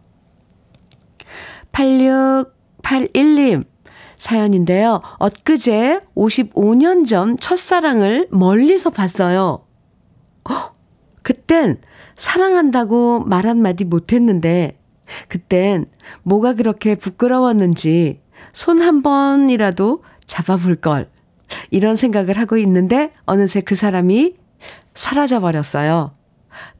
8681님 1.72 3.64
사연인데요. 4.16 5.02
엊그제 5.18 6.00
55년 6.16 7.06
전 7.06 7.36
첫사랑을 7.36 8.28
멀리서 8.30 8.90
봤어요. 8.90 9.66
허, 10.48 10.74
그땐 11.22 11.80
사랑한다고 12.16 13.20
말 13.20 13.46
한마디 13.46 13.84
못했는데 13.84 14.78
그땐 15.28 15.86
뭐가 16.22 16.54
그렇게 16.54 16.94
부끄러웠는지 16.94 18.20
손 18.52 18.80
한 18.80 19.02
번이라도 19.02 20.02
잡아볼 20.26 20.76
걸 20.76 21.08
이런 21.70 21.96
생각을 21.96 22.38
하고 22.38 22.56
있는데 22.56 23.12
어느새 23.26 23.60
그 23.60 23.74
사람이 23.74 24.34
사라져 24.94 25.40
버렸어요. 25.40 26.12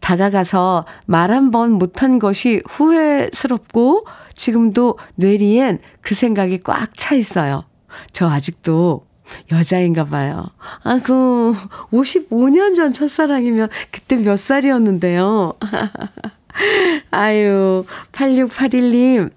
다가가서 0.01 0.85
말 1.07 1.31
한 1.31 1.51
번 1.51 1.73
못한 1.73 2.19
것이 2.19 2.63
후회스럽고 2.69 4.07
지금도 4.35 4.99
뇌리엔 5.17 5.81
그 6.01 6.15
생각이 6.15 6.63
꽉 6.63 6.97
차 6.97 7.15
있어요. 7.15 7.65
저 8.13 8.29
아직도 8.29 9.07
여자인가 9.53 10.05
봐요. 10.05 10.51
아, 10.83 11.01
그, 11.03 11.55
55년 11.93 12.75
전 12.75 12.93
첫사랑이면 12.93 13.69
그때 13.91 14.17
몇 14.17 14.37
살이었는데요. 14.37 15.55
아유, 17.11 17.85
8681님. 18.13 19.31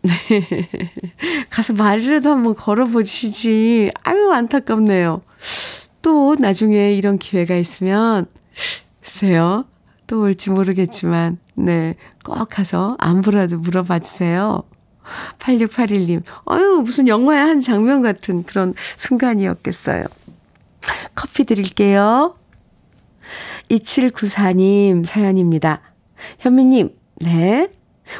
가서 1.49 1.73
말이라도 1.73 2.29
한번 2.29 2.55
걸어보시지. 2.55 3.91
아유, 4.03 4.31
안타깝네요. 4.31 5.21
또 6.01 6.35
나중에 6.39 6.93
이런 6.93 7.17
기회가 7.17 7.55
있으면, 7.55 8.27
글쎄요. 9.01 9.65
또 10.05 10.21
올지 10.21 10.51
모르겠지만, 10.51 11.39
네. 11.55 11.95
꼭 12.23 12.47
가서 12.49 12.95
안부라도 12.99 13.57
물어봐 13.57 13.99
주세요. 13.99 14.63
8681님. 15.39 16.23
아유, 16.45 16.81
무슨 16.83 17.07
영화의 17.07 17.39
한 17.39 17.61
장면 17.61 18.01
같은 18.01 18.43
그런 18.43 18.73
순간이었겠어요. 18.95 20.05
커피 21.15 21.43
드릴게요. 21.45 22.35
2794님 23.69 25.05
사연입니다. 25.05 25.81
현미님, 26.39 26.95
네. 27.21 27.69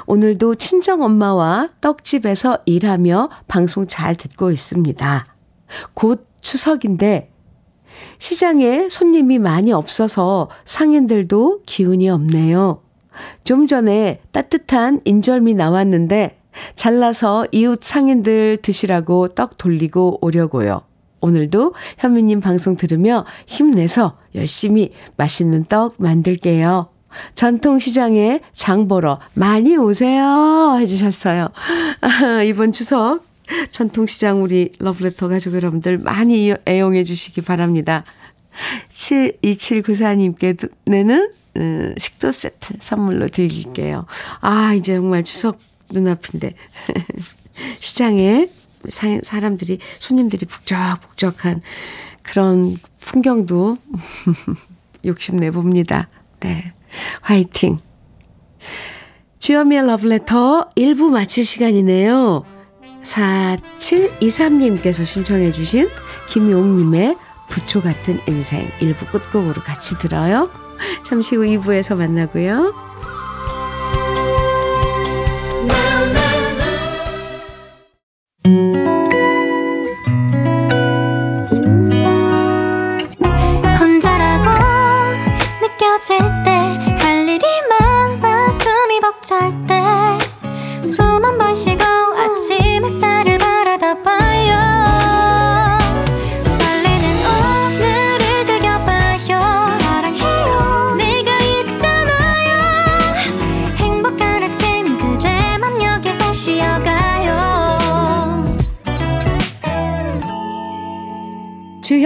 오늘도 0.06 0.56
친정 0.56 1.02
엄마와 1.02 1.69
떡집에서 1.82 2.60
일하며 2.65 3.30
방송 3.47 3.88
잘 3.88 4.15
듣고 4.15 4.52
있습니다. 4.52 5.26
곧 5.93 6.28
추석인데 6.41 7.32
시장에 8.19 8.89
손님이 8.89 9.39
많이 9.39 9.71
없어서 9.71 10.50
상인들도 10.65 11.63
기운이 11.65 12.10
없네요. 12.10 12.82
좀 13.43 13.65
전에 13.65 14.21
따뜻한 14.32 15.02
인절미 15.06 15.56
나왔는데 15.56 16.39
잘라서 16.76 17.48
이웃 17.52 17.84
상인들 17.84 18.60
드시라고 18.62 19.30
떡 19.30 19.58
돌리고 19.58 20.20
오려고요. 20.22 20.82
오늘도 21.20 21.74
현미님 21.98 22.41
방송 22.41 22.76
들으며 22.76 23.26
힘내서 23.48 24.20
열심히 24.36 24.91
맛있는 25.15 25.65
떡 25.65 25.96
만들게요. 25.98 26.89
전통시장에 27.36 28.41
장 28.54 28.88
보러 28.88 29.20
많이 29.34 29.76
오세요. 29.78 30.78
해주셨어요. 30.80 31.50
아, 32.02 32.43
이번 32.46 32.72
추석 32.72 33.26
전통시장 33.72 34.43
우리 34.43 34.72
러브레터 34.80 35.30
가족 35.30 35.56
여러분들 35.56 35.98
많이 35.98 36.54
애용해 36.67 37.04
주시기 37.04 37.41
바랍니다. 37.41 38.04
2794님께는 38.91 41.32
음, 41.58 41.93
식도 41.98 42.32
세트 42.32 42.76
선물로 42.80 43.28
드릴게요. 43.28 44.06
아, 44.41 44.74
이제 44.74 44.96
정말 44.96 45.24
추석 45.24 45.60
눈앞인데. 45.89 46.54
시장에 47.80 48.47
사, 48.89 49.08
사람들이, 49.23 49.80
손님들이 50.00 50.45
북적북적한 50.45 51.62
그런 52.23 52.78
풍경도 53.00 53.78
욕심내 55.06 55.52
봅니다. 55.52 56.10
네. 56.39 56.73
화이팅! 57.21 57.78
주여미의 59.39 59.88
러브레터 59.88 60.69
1부 60.76 61.10
마칠 61.10 61.45
시간이네요. 61.45 62.43
4723님께서 63.04 65.06
신청해 65.06 65.52
주신 65.52 65.89
김용님의 66.28 67.15
부초 67.50 67.82
같은 67.82 68.19
인생 68.28 68.69
1부 68.80 69.12
끝곡으로 69.12 69.62
같이 69.62 69.97
들어요. 70.00 70.50
잠시 71.06 71.36
후 71.36 71.43
2부에서 71.43 71.95
만나고요. 71.95 72.73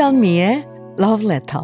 주현미의 0.01 0.65
Love 0.97 1.27
Letter. 1.27 1.63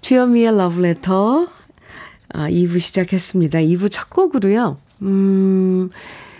주현미의 0.00 0.46
Love 0.48 0.78
Letter 0.80 1.46
아, 2.30 2.50
2부 2.50 2.80
시작했습니다. 2.80 3.60
2부 3.60 3.88
첫 3.88 4.10
곡으로요. 4.10 4.78
음, 5.02 5.90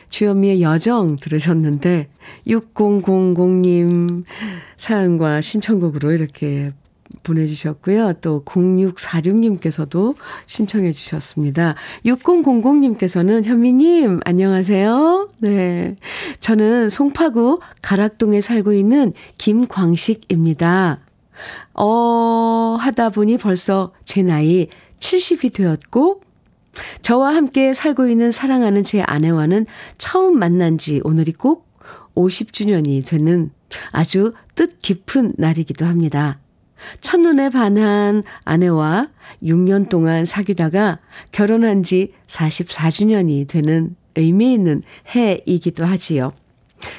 주현미의 0.09 0.61
여정 0.61 1.15
들으셨는데 1.15 2.09
6000님 2.49 4.25
사연과 4.77 5.43
신청곡으로 5.43 6.11
이렇게 6.11 6.73
보내주셨고요. 7.25 8.15
또 8.21 8.45
0646님께서도 8.45 10.15
신청해 10.47 10.93
주셨습니다. 10.93 11.75
6000님께서는 12.07 13.45
현미님 13.45 14.21
안녕하세요. 14.25 15.31
네. 15.41 15.97
저는 16.39 16.89
송파구 16.89 17.61
가락동에 17.83 18.41
살고 18.41 18.73
있는 18.73 19.13
김광식입니다. 19.39 21.01
어, 21.75 22.77
하다 22.79 23.11
보니 23.11 23.39
벌써 23.39 23.93
제 24.05 24.23
나이 24.23 24.69
70이 25.01 25.53
되었고, 25.53 26.21
저와 27.03 27.35
함께 27.35 27.73
살고 27.73 28.09
있는 28.09 28.33
사랑하는 28.33 28.83
제 28.83 29.03
아내와는 29.03 29.67
처음 29.99 30.39
만난 30.39 30.79
지 30.79 31.01
오늘이 31.05 31.33
꼭 31.33 31.69
50주년이 32.15 33.07
되는 33.07 33.51
아주 33.91 34.33
뜻 34.55 34.79
깊은 34.81 35.35
날이기도 35.37 35.85
합니다. 35.85 36.39
첫눈에 37.01 37.51
반한 37.51 38.23
아내와 38.45 39.09
6년 39.43 39.89
동안 39.89 40.25
사귀다가 40.25 40.99
결혼한 41.33 41.83
지 41.83 42.13
44주년이 42.27 43.49
되는 43.49 43.97
의미 44.17 44.53
있는 44.53 44.83
해이기도 45.15 45.85
하지요. 45.85 46.33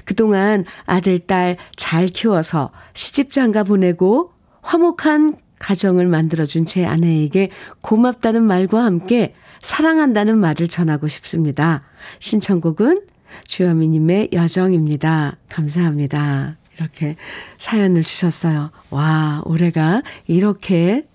그동안 0.03 0.65
아들, 0.85 1.19
딸 1.19 1.57
잘 1.75 2.07
키워서 2.07 2.71
시집 2.93 3.31
장가 3.31 3.63
보내고 3.63 4.31
화목한 4.61 5.37
가정을 5.59 6.07
만들어준 6.07 6.65
제 6.65 6.85
아내에게 6.85 7.49
고맙다는 7.81 8.43
말과 8.43 8.83
함께 8.83 9.33
사랑한다는 9.61 10.37
말을 10.37 10.67
전하고 10.67 11.07
싶습니다. 11.07 11.83
신청곡은 12.19 13.01
주현미님의 13.47 14.29
여정입니다. 14.33 15.37
감사합니다. 15.49 16.57
이렇게 16.77 17.15
사연을 17.57 18.03
주셨어요. 18.03 18.71
와, 18.89 19.41
올해가 19.45 20.01
이렇게 20.27 21.07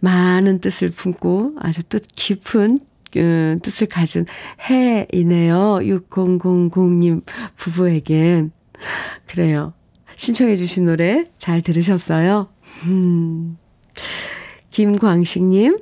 많은 0.00 0.60
뜻을 0.60 0.90
품고 0.90 1.56
아주 1.60 1.82
뜻 1.82 2.06
깊은 2.14 2.80
그 3.12 3.58
뜻을 3.62 3.86
가진 3.86 4.26
해이네요. 4.68 5.80
6000님 5.82 7.22
부부에겐. 7.56 8.52
그래요. 9.26 9.72
신청해 10.16 10.56
주신 10.56 10.84
노래 10.86 11.24
잘 11.38 11.62
들으셨어요? 11.62 12.48
음. 12.84 13.56
김광식님, 14.70 15.78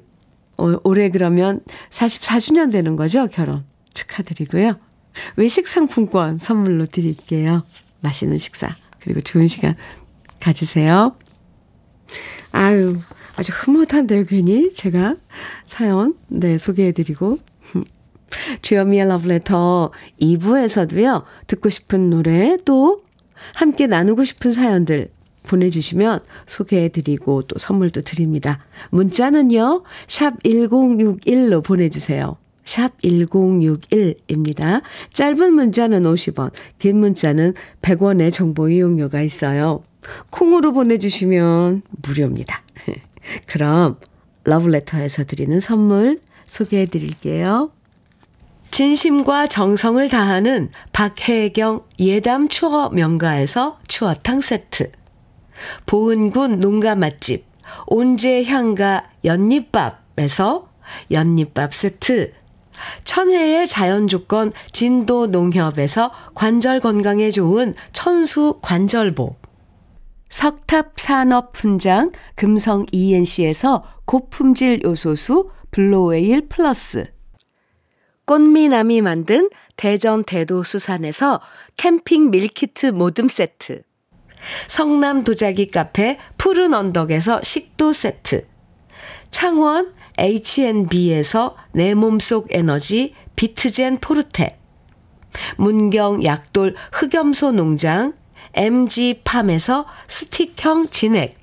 올해 0.57 1.11
그러면 1.11 1.61
44주년 1.91 2.73
되는 2.73 2.97
거죠? 2.97 3.27
결혼. 3.27 3.65
축하드리고요. 3.93 4.79
외식 5.37 5.69
상품권 5.69 6.39
선물로 6.39 6.87
드릴게요. 6.87 7.65
맛있는 8.01 8.39
식사, 8.39 8.77
그리고 9.01 9.21
좋은 9.21 9.47
시간 9.47 9.77
가지세요. 10.41 11.17
아유, 12.53 12.99
아주 13.37 13.53
흐뭇한데요, 13.53 14.25
괜히 14.25 14.73
제가 14.73 15.17
사연, 15.67 16.15
네, 16.29 16.59
소개해드리고. 16.59 17.39
주현미의 18.63 19.09
러브레터 19.09 19.93
2부에서도요, 20.21 21.25
듣고 21.47 21.71
싶은 21.71 22.11
노래, 22.11 22.57
또 22.65 23.03
함께 23.55 23.87
나누고 23.87 24.25
싶은 24.25 24.53
사연들 24.53 25.11
보내주시면 25.45 26.21
소개해드리고 26.47 27.43
또 27.43 27.59
선물도 27.59 28.03
드립니다. 28.03 28.65
문자는요, 28.91 29.83
샵 30.07 30.43
1061로 30.43 31.65
보내주세요. 31.65 32.37
샵 32.69 33.01
1061입니다. 33.01 34.83
짧은 35.15 35.55
문자는 35.55 36.03
50원, 36.03 36.51
긴 36.79 36.99
문자는 36.99 37.55
100원의 37.81 38.31
정보 38.31 38.69
이용료가 38.69 39.23
있어요. 39.23 39.83
콩으로 40.29 40.75
보내주시면 40.75 41.81
무료입니다. 42.03 42.63
그럼 43.47 43.97
러브레터에서 44.45 45.25
드리는 45.25 45.59
선물 45.61 46.19
소개해 46.45 46.85
드릴게요. 46.85 47.73
진심과 48.71 49.47
정성을 49.47 50.07
다하는 50.11 50.71
박혜경 50.93 51.85
예담 52.01 52.49
추어 52.49 52.91
명가에서 52.91 53.79
추어탕 53.89 54.43
세트. 54.43 54.93
보은군 55.87 56.61
농가 56.61 56.95
맛집 56.95 57.47
온재향가 57.87 59.05
연잎밥에서 59.25 60.69
연잎밥 61.11 61.75
세트. 61.75 62.38
천혜의 63.05 63.67
자연 63.67 64.09
조건 64.09 64.53
진도 64.73 65.27
농협에서 65.27 66.13
관절 66.35 66.81
건강에 66.81 67.31
좋은 67.31 67.75
천수 67.93 68.59
관절보. 68.63 69.37
석탑 70.31 70.93
산업 70.97 71.53
훈장 71.55 72.13
금성 72.35 72.87
E&C에서 72.93 73.85
고품질 74.05 74.83
요소수 74.85 75.51
Blue 75.71 76.05
Whale 76.05 76.49
Plus. 76.49 77.11
꽃미남이 78.27 79.01
만든 79.01 79.49
대전 79.77 80.23
대도 80.23 80.63
수산에서 80.63 81.41
캠핑 81.79 82.31
밀키트 82.31 82.87
모듬 82.87 83.29
세트. 83.29 83.83
성남 84.67 85.25
도자기 85.25 85.71
카페 85.71 86.19
푸른 86.37 86.75
언덕에서 86.75 87.43
식도 87.43 87.93
세트. 87.93 88.47
창원 89.31 89.95
H&B에서 90.19 91.57
내 91.73 91.95
몸속 91.95 92.49
에너지 92.51 93.11
비트젠 93.37 93.99
포르테. 93.99 94.59
문경 95.57 96.25
약돌 96.25 96.75
흑염소 96.93 97.53
농장 97.53 98.15
MG팜에서 98.55 99.87
스틱형 100.09 100.89
진액. 100.91 101.39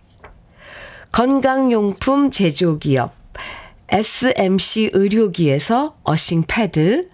건강용품 1.12 2.32
제조기업 2.32 3.14
SMC 3.88 4.92
의료기에서 4.94 5.98
어싱 6.04 6.44
패드. 6.48 7.10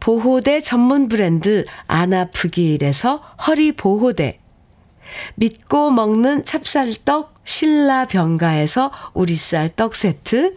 보호대 0.00 0.60
전문 0.60 1.08
브랜드 1.08 1.66
아나프길에서 1.86 3.16
허리 3.46 3.72
보호대. 3.72 4.40
믿고 5.34 5.90
먹는 5.90 6.44
찹쌀떡 6.44 7.34
신라병가에서 7.44 8.90
우리쌀 9.14 9.74
떡 9.76 9.94
세트. 9.94 10.56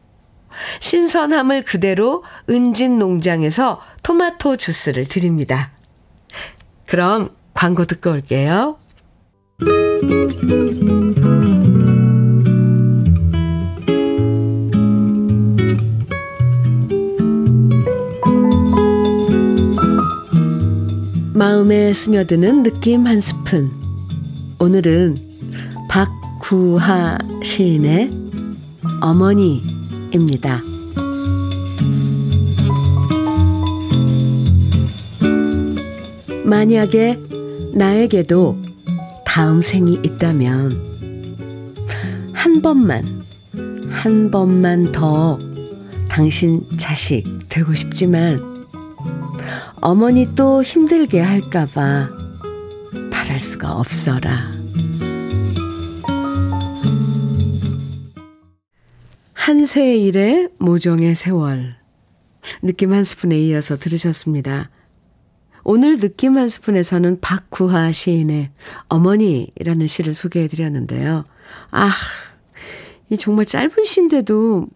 신선함을 0.79 1.63
그대로 1.63 2.23
은진 2.49 2.99
농장에서 2.99 3.81
토마토 4.03 4.57
주스를 4.57 5.05
드립니다. 5.05 5.71
그럼 6.85 7.29
광고 7.53 7.85
듣고 7.85 8.11
올게요. 8.11 8.77
마음에 21.33 21.91
스며드는 21.93 22.63
느낌 22.63 23.07
한 23.07 23.19
스푼. 23.19 23.71
오늘은 24.59 25.17
박구하 25.89 27.17
시인의 27.41 28.11
어머니 29.01 29.63
입니다. 30.11 30.61
만약에 36.43 37.19
나에게도 37.73 38.57
다음 39.25 39.61
생이 39.61 39.99
있다면 40.03 40.91
한 42.33 42.61
번만, 42.61 43.05
한 43.89 44.29
번만 44.29 44.91
더 44.91 45.37
당신 46.09 46.65
자식 46.77 47.23
되고 47.47 47.73
싶지만 47.73 48.65
어머니 49.79 50.35
또 50.35 50.61
힘들게 50.61 51.21
할까봐 51.21 52.09
바랄 53.11 53.39
수가 53.39 53.71
없어라. 53.71 54.60
한세일의 59.41 60.49
모종의 60.59 61.15
세월. 61.15 61.75
느낌 62.61 62.93
한 62.93 63.03
스푼에 63.03 63.39
이어서 63.39 63.75
들으셨습니다. 63.75 64.69
오늘 65.63 65.99
느낌 65.99 66.37
한 66.37 66.47
스푼에서는 66.47 67.21
박구하 67.21 67.91
시인의 67.91 68.51
어머니라는 68.87 69.87
시를 69.87 70.13
소개해 70.13 70.47
드렸는데요. 70.47 71.25
아, 71.71 71.91
이 73.09 73.17
정말 73.17 73.47
짧은 73.47 73.83
시인데도 73.83 74.67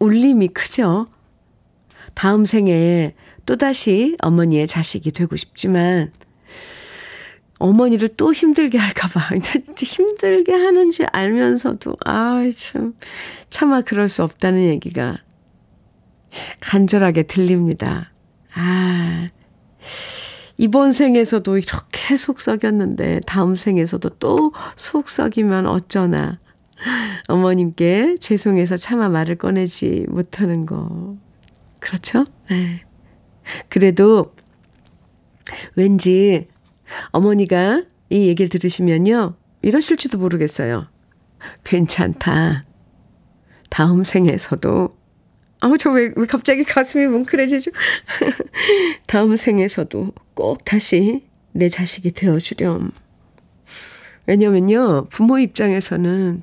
울림이 0.00 0.48
크죠? 0.48 1.06
다음 2.12 2.44
생에 2.44 3.14
또다시 3.46 4.18
어머니의 4.20 4.66
자식이 4.66 5.12
되고 5.12 5.34
싶지만 5.34 6.12
어머니를 7.62 8.08
또 8.16 8.32
힘들게 8.32 8.76
할까봐 8.76 9.36
힘들게 9.78 10.52
하는지 10.52 11.04
알면서도 11.04 11.96
아참 12.04 12.94
차마 13.50 13.82
그럴 13.82 14.08
수 14.08 14.24
없다는 14.24 14.64
얘기가 14.66 15.18
간절하게 16.60 17.24
들립니다. 17.24 18.12
아 18.54 19.28
이번 20.58 20.92
생에서도 20.92 21.56
이렇게 21.56 22.16
속 22.16 22.40
썩였는데 22.40 23.20
다음 23.26 23.54
생에서도 23.54 24.08
또 24.18 24.52
속 24.76 25.08
썩이면 25.08 25.66
어쩌나 25.66 26.40
어머님께 27.28 28.16
죄송해서 28.18 28.76
차마 28.76 29.08
말을 29.08 29.36
꺼내지 29.36 30.06
못하는 30.08 30.66
거 30.66 31.16
그렇죠? 31.78 32.24
네. 32.50 32.82
그래도 33.68 34.34
왠지 35.76 36.48
어머니가 37.10 37.84
이 38.10 38.26
얘기를 38.28 38.48
들으시면요. 38.48 39.34
이러실지도 39.62 40.18
모르겠어요. 40.18 40.88
괜찮다. 41.64 42.64
다음 43.70 44.04
생에서도 44.04 44.96
아우 45.60 45.78
저왜 45.78 46.12
왜 46.16 46.26
갑자기 46.26 46.64
가슴이 46.64 47.06
뭉클해지죠? 47.06 47.70
다음 49.06 49.36
생에서도 49.36 50.12
꼭 50.34 50.64
다시 50.64 51.24
내 51.52 51.68
자식이 51.68 52.12
되어주렴. 52.12 52.90
왜냐면요 54.26 55.06
부모 55.10 55.38
입장에서는 55.38 56.42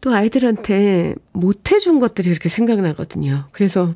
또 0.00 0.14
아이들한테 0.14 1.14
못해준 1.32 1.98
것들이 1.98 2.30
이렇게 2.30 2.48
생각나거든요. 2.48 3.48
그래서 3.52 3.94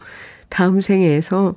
다음 0.48 0.80
생에서 0.80 1.56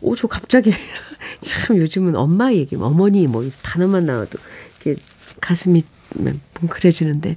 오, 0.00 0.16
저 0.16 0.26
갑자기 0.26 0.72
참 1.40 1.76
요즘은 1.76 2.16
엄마 2.16 2.52
얘기, 2.52 2.76
어머니 2.76 3.26
뭐 3.26 3.48
단어만 3.62 4.06
나와도 4.06 4.38
이렇게 4.84 5.00
가슴이 5.40 5.82
뭉클해지는데 6.60 7.36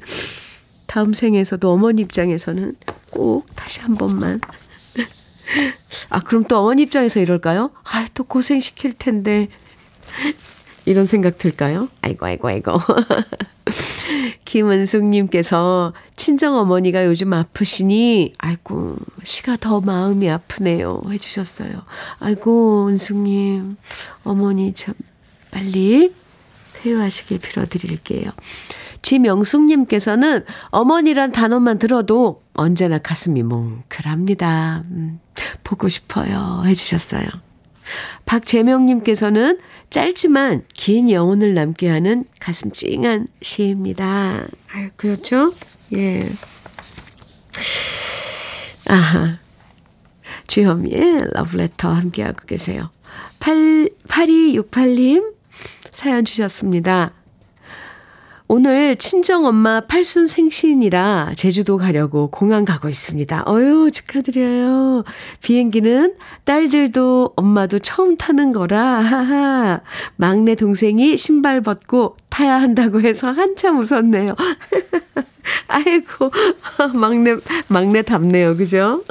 다음 0.88 1.14
생에서도 1.14 1.72
어머니 1.72 2.02
입장에서는 2.02 2.76
꼭 3.10 3.46
다시 3.56 3.82
한 3.82 3.96
번만 3.96 4.40
아 6.10 6.20
그럼 6.20 6.44
또 6.46 6.60
어머니 6.60 6.84
입장에서 6.84 7.20
이럴까요? 7.20 7.72
아 7.84 8.06
또 8.14 8.24
고생 8.24 8.60
시킬 8.60 8.94
텐데 8.94 9.48
이런 10.86 11.06
생각 11.06 11.38
들까요? 11.38 11.90
아이고 12.02 12.26
아이고 12.26 12.48
아이고 12.48 12.72
김은숙님께서 14.46 15.94
친정 16.16 16.56
어머니가 16.56 17.06
요즘 17.06 17.34
아프시니, 17.34 18.34
아이고, 18.38 18.96
시가 19.24 19.58
더 19.58 19.82
마음이 19.82 20.30
아프네요. 20.30 21.02
해주셨어요. 21.10 21.72
아이고, 22.20 22.88
은숙님, 22.88 23.78
어머니 24.24 24.74
참, 24.74 24.94
빨리 25.52 26.14
회유하시길 26.84 27.40
빌어드릴게요. 27.40 28.32
지명숙님께서는 29.02 30.46
어머니란 30.70 31.32
단어만 31.32 31.78
들어도 31.78 32.42
언제나 32.54 32.98
가슴이 32.98 33.44
뭉클합니다. 33.44 34.84
음, 34.86 35.20
보고 35.64 35.90
싶어요. 35.90 36.64
해주셨어요. 36.66 37.28
박재명님께서는 38.26 39.60
짧지만 39.94 40.64
긴 40.74 41.12
영혼을 41.12 41.54
남게 41.54 41.88
하는 41.88 42.26
가슴 42.40 42.72
찡한 42.72 43.28
시입니다. 43.44 44.48
아유, 44.72 44.90
그렇죠? 44.96 45.54
예. 45.94 46.28
아하. 48.88 49.38
주현미의 50.48 51.26
러브레터 51.34 51.94
함께하고 51.94 52.48
계세요. 52.48 52.90
8, 53.40 53.90
8268님 54.08 55.36
사연 55.92 56.26
주셨습니다. 56.26 57.12
오늘 58.48 58.98
친정엄마 58.98 59.82
팔순 59.88 60.28
생신이라 60.28 61.32
제주도 61.36 61.78
가려고 61.78 62.30
공항 62.30 62.66
가고 62.66 62.90
있습니다. 62.90 63.46
어유 63.48 63.90
축하드려요. 63.92 65.06
비행기는 65.42 66.16
딸들도 66.44 67.34
엄마도 67.36 67.80
처음 67.80 68.18
타는 68.18 68.52
거라, 68.52 69.00
하하. 69.00 69.82
막내 70.18 70.56
동생이 70.56 71.16
신발 71.18 71.62
벗고 71.62 72.18
타야 72.30 72.62
한다고 72.62 73.02
해서 73.02 73.32
한참 73.32 73.80
웃었네요. 73.80 74.36
아이고, 75.68 76.32
막내, 76.94 77.36
막내 77.68 78.02
답네요. 78.02 78.56
그죠? 78.58 79.04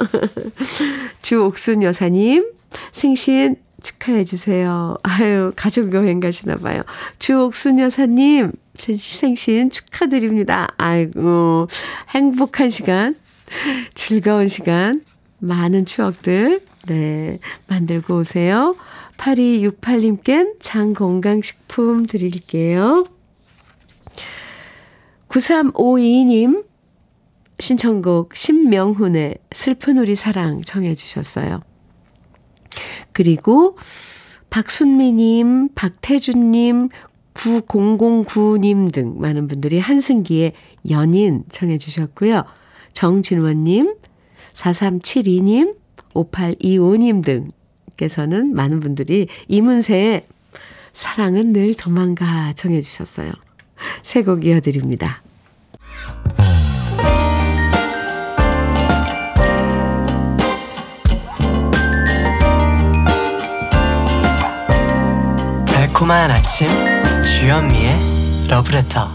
주옥순 1.21 1.83
여사님, 1.83 2.45
생신 2.91 3.55
축하해 3.83 4.23
주세요. 4.23 4.97
아유, 5.03 5.51
가족 5.55 5.93
여행 5.93 6.19
가시나 6.19 6.55
봐요. 6.55 6.81
주옥순 7.19 7.79
여사님, 7.79 8.51
생신 8.75 9.69
축하드립니다. 9.69 10.67
아이고, 10.77 11.67
행복한 12.09 12.69
시간, 12.69 13.15
즐거운 13.93 14.47
시간, 14.47 15.03
많은 15.39 15.85
추억들, 15.85 16.61
네, 16.87 17.39
만들고 17.67 18.19
오세요. 18.19 18.75
8268님껜 19.17 20.59
장건강식품 20.59 22.05
드릴게요. 22.05 23.05
9352님, 25.27 26.65
신청곡 27.59 28.35
신명훈의 28.35 29.37
슬픈 29.51 29.97
우리 29.97 30.15
사랑 30.15 30.61
청해 30.63 30.95
주셨어요. 30.95 31.61
그리고 33.11 33.77
박순미님, 34.49 35.69
박태준님, 35.73 36.89
9009님 37.33 38.91
등 38.91 39.15
많은 39.19 39.47
분들이 39.47 39.79
한승기의 39.79 40.53
연인 40.89 41.43
청해 41.49 41.77
주셨고요. 41.77 42.43
정진원님, 42.93 43.95
4372님, 44.53 45.75
5825님 46.13 47.23
등께서는 47.23 48.53
많은 48.53 48.79
분들이 48.79 49.27
이문세의 49.47 50.27
사랑은 50.93 51.53
늘 51.53 51.73
도망가 51.73 52.53
청해 52.53 52.81
주셨어요. 52.81 53.31
새곡 54.03 54.45
이어드립니다. 54.45 55.23
달콤한 66.03 66.31
아침 66.31 66.67
주현미의 67.23 67.93
러브레터 68.49 69.09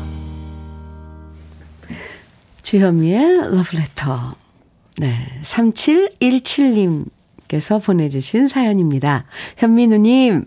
주현미의 2.62 3.54
러브레터 3.54 4.34
네 4.96 5.26
3717님께서 5.42 7.84
보내주신 7.84 8.48
사연입니다. 8.48 9.26
현민우님 9.58 10.46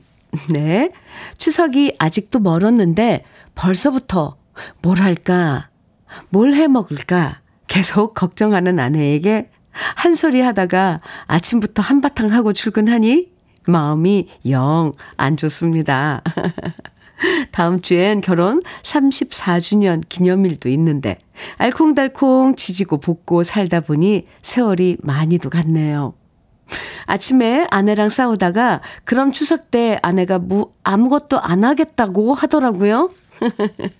네 0.49 0.89
추석이 1.37 1.93
아직도 1.99 2.39
멀었는데 2.39 3.23
벌써부터 3.53 4.37
뭘 4.81 4.99
할까 4.99 5.69
뭘 6.29 6.55
해 6.55 6.67
먹을까 6.67 7.41
계속 7.67 8.15
걱정하는 8.15 8.79
아내에게 8.79 9.51
한 9.71 10.15
소리 10.15 10.41
하다가 10.41 11.01
아침부터 11.27 11.83
한바탕 11.83 12.31
하고 12.31 12.51
출근하니 12.51 13.29
마음이 13.67 14.27
영 14.49 14.93
안 15.17 15.37
좋습니다. 15.37 16.21
다음 17.51 17.81
주엔 17.81 18.21
결혼 18.21 18.61
34주년 18.81 20.01
기념일도 20.09 20.69
있는데 20.69 21.19
알콩달콩 21.57 22.55
지지고 22.55 22.99
볶고 22.99 23.43
살다 23.43 23.81
보니 23.81 24.25
세월이 24.41 24.97
많이도 25.01 25.49
갔네요. 25.49 26.13
아침에 27.05 27.67
아내랑 27.69 28.09
싸우다가 28.09 28.81
그럼 29.03 29.31
추석 29.31 29.69
때 29.69 29.99
아내가 30.01 30.39
무, 30.39 30.71
아무것도 30.83 31.39
안 31.39 31.63
하겠다고 31.63 32.33
하더라고요. 32.33 33.11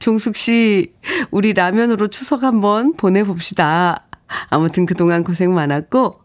종숙 0.00 0.36
씨, 0.36 0.92
우리 1.30 1.52
라면으로 1.52 2.08
추석 2.08 2.42
한번 2.42 2.94
보내봅시다. 2.94 4.06
아무튼 4.48 4.86
그동안 4.86 5.22
고생 5.24 5.54
많았고, 5.54 6.20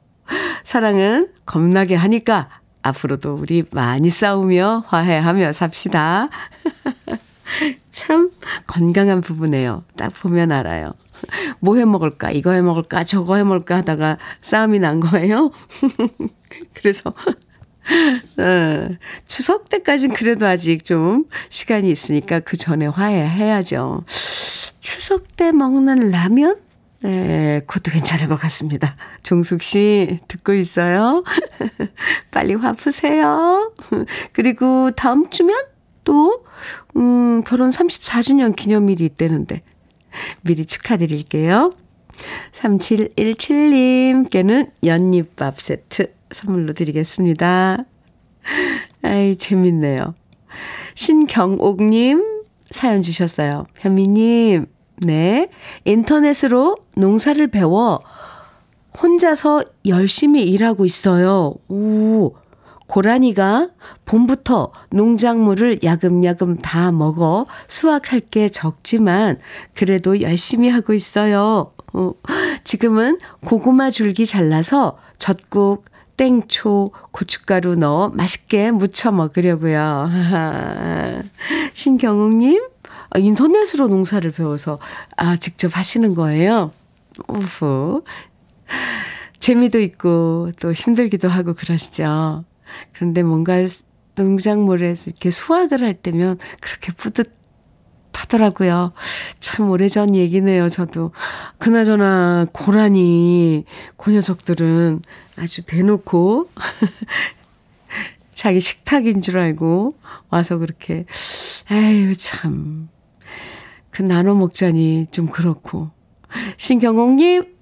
사랑은 0.63 1.29
겁나게 1.45 1.95
하니까 1.95 2.49
앞으로도 2.83 3.35
우리 3.35 3.63
많이 3.71 4.09
싸우며 4.09 4.83
화해하며 4.87 5.53
삽시다. 5.53 6.29
참 7.91 8.29
건강한 8.67 9.21
부부네요. 9.21 9.83
딱 9.95 10.13
보면 10.13 10.51
알아요. 10.51 10.93
뭐 11.59 11.77
해 11.77 11.85
먹을까? 11.85 12.31
이거 12.31 12.51
해 12.51 12.61
먹을까? 12.61 13.03
저거 13.05 13.37
해 13.37 13.43
먹을까? 13.43 13.77
하다가 13.77 14.17
싸움이 14.41 14.79
난 14.79 14.99
거예요. 14.99 15.51
그래서 16.73 17.13
어, 18.37 18.89
추석 19.27 19.69
때까진 19.69 20.13
그래도 20.13 20.45
아직 20.47 20.85
좀 20.85 21.25
시간이 21.49 21.89
있으니까 21.89 22.39
그 22.41 22.57
전에 22.57 22.87
화해해야죠. 22.87 24.03
추석 24.79 25.35
때 25.35 25.51
먹는 25.51 26.11
라면? 26.11 26.57
네, 27.03 27.61
그것도 27.67 27.91
괜찮을 27.91 28.29
것 28.29 28.37
같습니다. 28.37 28.95
종숙 29.23 29.61
씨, 29.61 30.21
듣고 30.29 30.53
있어요? 30.53 31.25
빨리 32.31 32.53
화 32.53 32.71
푸세요. 32.71 33.73
그리고 34.31 34.89
다음 34.91 35.29
주면 35.29 35.65
또, 36.05 36.45
음, 36.95 37.43
결혼 37.43 37.69
34주년 37.69 38.55
기념일이 38.55 39.03
있다는데, 39.03 39.59
미리 40.43 40.65
축하드릴게요. 40.65 41.71
3717님께는 42.53 44.71
연잎밥 44.85 45.59
세트 45.59 46.13
선물로 46.31 46.71
드리겠습니다. 46.73 47.83
아이, 49.01 49.35
재밌네요. 49.35 50.15
신경옥님 50.95 52.43
사연 52.69 53.01
주셨어요. 53.01 53.65
현미님, 53.77 54.67
네. 54.97 55.49
인터넷으로 55.85 56.77
농사를 56.95 57.45
배워 57.47 58.01
혼자서 59.01 59.63
열심히 59.87 60.43
일하고 60.43 60.85
있어요. 60.85 61.55
오. 61.67 62.35
고라니가 62.87 63.69
봄부터 64.05 64.71
농작물을 64.91 65.79
야금야금 65.83 66.57
다 66.57 66.91
먹어 66.91 67.47
수확할 67.67 68.19
게 68.19 68.49
적지만 68.49 69.39
그래도 69.73 70.21
열심히 70.21 70.69
하고 70.69 70.93
있어요. 70.93 71.71
어, 71.93 72.11
지금은 72.63 73.19
고구마 73.45 73.89
줄기 73.89 74.25
잘라서 74.25 74.99
젖국, 75.17 75.85
땡초, 76.17 76.91
고춧가루 77.11 77.75
넣어 77.75 78.09
맛있게 78.09 78.71
무쳐 78.71 79.11
먹으려고요. 79.11 80.09
신경욱님, 81.73 82.61
아, 82.61 82.72
인터넷으로 83.17 83.87
농사를 83.87 84.29
배워서 84.31 84.79
아 85.17 85.35
직접 85.37 85.77
하시는 85.77 86.15
거예요. 86.15 86.71
우후. 87.27 88.03
재미도 89.39 89.79
있고 89.81 90.51
또 90.61 90.71
힘들기도 90.71 91.27
하고 91.27 91.53
그러시죠. 91.53 92.45
그런데 92.93 93.23
뭔가 93.23 93.55
농작물에서 94.15 95.11
이렇게 95.11 95.31
수확을 95.31 95.83
할 95.83 95.95
때면 95.95 96.37
그렇게 96.61 96.91
뿌듯하더라고요. 96.93 98.93
참 99.39 99.69
오래전 99.69 100.15
얘기네요, 100.15 100.69
저도. 100.69 101.11
그나저나 101.57 102.47
고라니, 102.51 103.65
그 103.97 104.11
녀석들은 104.11 105.01
아주 105.35 105.65
대놓고 105.65 106.49
자기 108.33 108.59
식탁인 108.59 109.21
줄 109.21 109.39
알고 109.39 109.95
와서 110.29 110.57
그렇게, 110.57 111.05
에휴, 111.71 112.15
참. 112.15 112.89
그 113.93 114.01
나눠 114.01 114.33
먹자니 114.33 115.05
좀 115.11 115.27
그렇고. 115.27 115.89
신경옥님, 116.57 117.43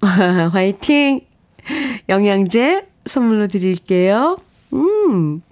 화이팅! 0.52 1.20
영양제 2.08 2.86
선물로 3.04 3.48
드릴게요. 3.48 4.38
음, 4.72 5.42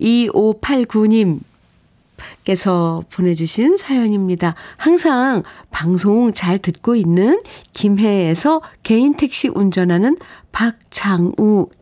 2589님. 0.00 1.40
께서 2.44 3.02
보내주신 3.12 3.76
사연입니다. 3.76 4.54
항상 4.76 5.42
방송 5.70 6.32
잘 6.32 6.58
듣고 6.58 6.94
있는 6.94 7.42
김해에서 7.74 8.62
개인 8.82 9.14
택시 9.14 9.48
운전하는 9.48 10.16
박장우입니다. 10.52 11.74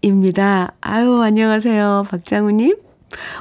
아유, 0.80 1.20
안녕하세요. 1.20 2.07
박장우님. 2.09 2.88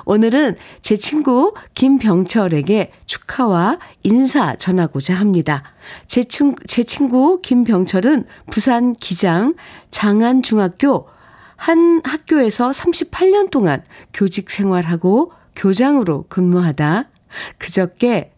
오늘은 0.06 0.56
제 0.82 0.98
친구 0.98 1.54
김병철에게 1.74 2.92
축하와 3.06 3.80
인사 4.04 4.56
전하고자 4.56 5.16
합니다. 5.16 5.64
제, 6.08 6.24
친, 6.24 6.56
제 6.68 6.84
친구 6.84 7.42
김병철은 7.42 8.26
부산 8.52 8.94
기장 8.94 9.56
장안중학교 9.92 11.08
한 11.56 12.02
학교에서 12.04 12.72
38년 12.72 13.50
동안 13.50 13.84
교직 14.14 14.50
생활하고 14.50 15.32
교장으로 15.56 16.26
근무하다 16.30 17.10
그저께 17.58 18.32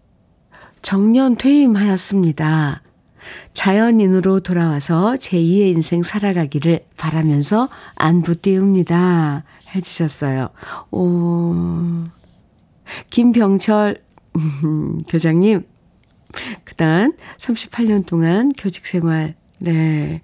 정년 0.81 1.35
퇴임하였습니다. 1.35 2.81
자연인으로 3.53 4.39
돌아와서 4.39 5.15
제2의 5.19 5.75
인생 5.75 6.01
살아가기를 6.01 6.85
바라면서 6.97 7.69
안부 7.95 8.35
띄웁니다. 8.35 9.43
해주셨어요. 9.75 10.49
오, 10.91 11.55
김병철 13.09 14.01
음, 14.35 15.01
교장님, 15.07 15.65
그단 16.63 17.13
38년 17.37 18.05
동안 18.05 18.51
교직 18.57 18.85
생활, 18.85 19.35
네, 19.57 20.21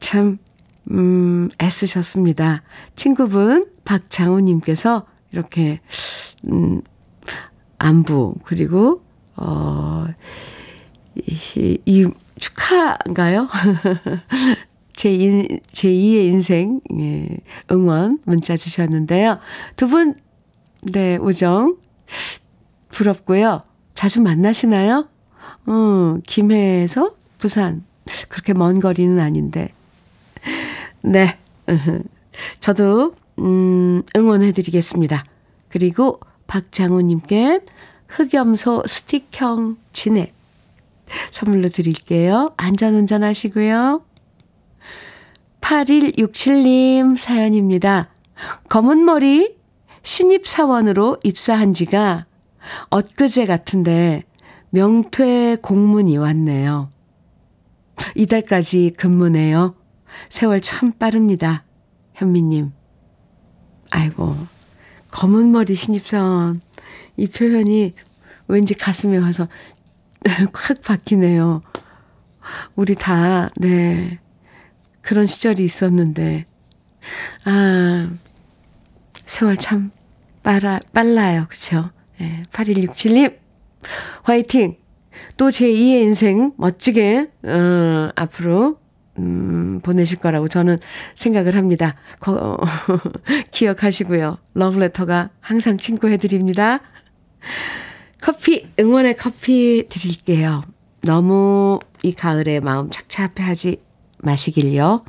참, 0.00 0.38
음, 0.90 1.48
애쓰셨습니다. 1.60 2.62
친구분 2.96 3.66
박장우님께서 3.84 5.06
이렇게, 5.32 5.80
음, 6.50 6.82
안부, 7.78 8.36
그리고, 8.44 9.02
어, 9.36 10.06
이, 11.16 11.78
이 11.84 12.06
축하인가요? 12.38 13.48
제, 14.94 15.10
인, 15.10 15.60
제2의 15.72 16.26
인생, 16.26 16.80
예, 16.98 17.28
응원 17.70 18.18
문자 18.24 18.56
주셨는데요. 18.56 19.38
두 19.76 19.88
분, 19.88 20.14
네, 20.92 21.16
우정, 21.16 21.76
부럽고요. 22.90 23.62
자주 23.94 24.20
만나시나요? 24.20 25.08
어, 25.66 26.16
김해에서 26.26 27.14
부산. 27.38 27.84
그렇게 28.28 28.52
먼 28.52 28.80
거리는 28.80 29.18
아닌데. 29.18 29.72
네. 31.02 31.38
저도, 32.60 33.14
음, 33.38 34.02
응원해드리겠습니다. 34.16 35.24
그리고 35.68 36.20
박장호님께 36.46 37.60
흑염소 38.08 38.82
스틱형 38.86 39.78
진액 39.92 40.34
선물로 41.30 41.68
드릴게요. 41.68 42.52
안전운전 42.56 43.22
하시고요. 43.22 44.02
8167님 45.62 47.16
사연입니다. 47.16 48.10
검은 48.68 49.04
머리 49.04 49.56
신입사원으로 50.02 51.18
입사한 51.24 51.72
지가 51.72 52.26
엊그제 52.90 53.46
같은데 53.46 54.24
명퇴 54.70 55.56
공문이 55.62 56.18
왔네요. 56.18 56.90
이달까지 58.16 58.94
근무네요. 58.96 59.74
세월 60.28 60.60
참 60.60 60.92
빠릅니다. 60.92 61.64
현미님. 62.14 62.72
아이고, 63.90 64.36
검은 65.10 65.52
머리 65.52 65.74
신입사원. 65.74 66.60
이 67.16 67.26
표현이 67.26 67.92
왠지 68.48 68.74
가슴에 68.74 69.18
와서 69.18 69.48
확 70.52 70.82
박히네요. 70.82 71.62
우리 72.74 72.94
다, 72.94 73.50
네. 73.56 74.18
그런 75.02 75.26
시절이 75.26 75.62
있었는데, 75.62 76.46
아, 77.44 78.10
세월 79.26 79.56
참 79.56 79.90
빨라, 80.42 80.80
빨라요. 80.92 81.46
그쵸? 81.48 81.90
예, 82.20 82.42
8167님, 82.52 83.36
화이팅! 84.22 84.76
또 85.36 85.50
제2의 85.50 86.02
인생 86.02 86.52
멋지게, 86.56 87.30
어, 87.42 88.10
앞으로, 88.14 88.78
음, 89.18 89.80
보내실 89.82 90.20
거라고 90.20 90.48
저는 90.48 90.78
생각을 91.14 91.54
합니다. 91.56 91.96
거, 92.18 92.32
어, 92.32 92.56
기억하시고요. 93.50 94.38
러브레터가 94.54 95.30
항상 95.40 95.76
친구해드립니다. 95.76 96.80
커피, 98.22 98.68
응원의 98.78 99.16
커피 99.16 99.86
드릴게요. 99.88 100.62
너무 101.02 101.80
이 102.02 102.12
가을에 102.12 102.60
마음 102.60 102.88
착잡해하지 102.90 103.82
마시길요. 104.22 105.04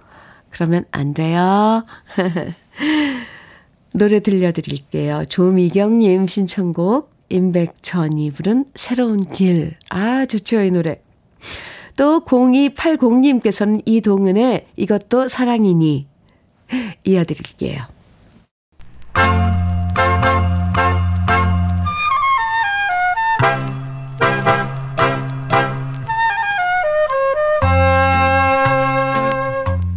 그러면 0.49 0.85
안 0.91 1.13
돼요. 1.13 1.85
노래 3.93 4.19
들려드릴게요. 4.19 5.25
조미경님 5.29 6.27
신청곡 6.27 7.13
임백천이 7.29 8.31
부른 8.31 8.65
새로운 8.75 9.23
길. 9.31 9.75
아 9.89 10.25
좋죠 10.25 10.61
이 10.61 10.71
노래. 10.71 11.01
또 11.95 12.23
0280님께서는 12.25 13.81
이동은의 13.85 14.67
이것도 14.75 15.27
사랑이니 15.27 16.07
이어드릴게요. 17.05 17.92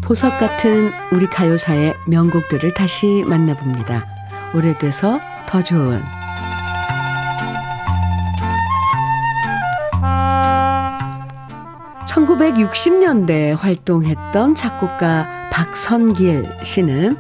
보석 0.07 0.39
같은 0.39 0.93
우리 1.11 1.27
가요사의 1.27 1.97
명곡들을 2.07 2.75
다시 2.75 3.25
만나봅니다. 3.27 4.07
오래돼서 4.55 5.19
더 5.49 5.61
좋은 5.65 6.01
1960년대에 12.07 13.59
활동했던 13.59 14.55
작곡가 14.55 15.27
박선길 15.51 16.53
씨는 16.63 17.17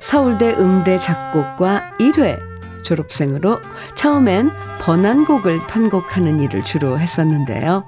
서울대 0.00 0.52
음대 0.58 0.98
작곡과 0.98 1.92
1회 2.00 2.40
졸업생으로 2.82 3.60
처음엔 3.94 4.50
번안곡을 4.80 5.60
편곡하는 5.68 6.40
일을 6.40 6.64
주로 6.64 6.98
했었는데요. 6.98 7.84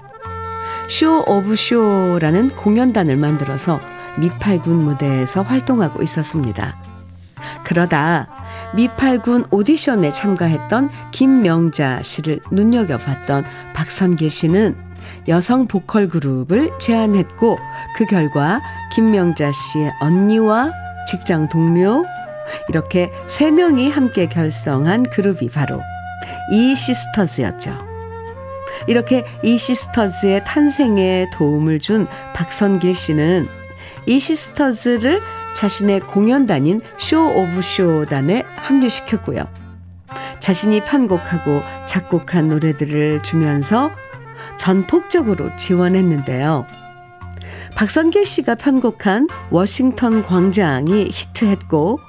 쇼 0.89 1.25
오브 1.27 1.57
쇼라는 1.57 2.51
공연단을 2.51 3.17
만들어서 3.17 3.81
미팔군 4.19 4.85
무대에서 4.85 5.43
활동하고 5.43 6.03
있었습니다. 6.03 6.77
그러다 7.65 8.29
미팔군 8.75 9.47
오디션에 9.51 10.11
참가했던 10.11 10.91
김명자 11.11 12.03
씨를 12.03 12.41
눈여겨봤던 12.51 13.45
박선길 13.75 14.31
씨는 14.31 14.77
여성 15.29 15.67
보컬 15.67 16.09
그룹을 16.09 16.73
제안했고 16.79 17.59
그 17.97 18.07
결과 18.07 18.61
김명자 18.95 19.51
씨의 19.53 19.93
언니와 20.01 20.73
직장 21.09 21.49
동료 21.49 22.05
이렇게 22.69 23.11
세 23.27 23.51
명이 23.51 23.91
함께 23.91 24.29
결성한 24.29 25.05
그룹이 25.11 25.51
바로 25.51 25.81
이 26.51 26.75
시스터즈였죠. 26.77 27.93
이렇게 28.87 29.25
이 29.43 29.59
시스터즈의 29.59 30.45
탄생에 30.45 31.31
도움을 31.33 31.79
준 31.79 32.07
박선길 32.35 32.95
씨는 32.95 33.47
이 34.07 34.19
시스터즈를 34.19 35.21
자신의 35.55 36.01
공연단인 36.01 36.81
쇼 36.99 37.27
오브 37.27 37.63
쇼단에 37.63 38.43
합류시켰고요. 38.57 39.47
자신이 40.41 40.81
편곡하고 40.85 41.63
작곡한 41.87 42.49
노래들을 42.49 43.23
주면서 43.23 43.91
전폭적으로 44.57 45.55
지원했는데요. 45.57 46.67
박선길 47.77 48.27
씨가 48.27 48.57
편곡한 48.57 49.29
워싱턴 49.51 50.23
광장이 50.23 51.09
히트했고 51.13 52.01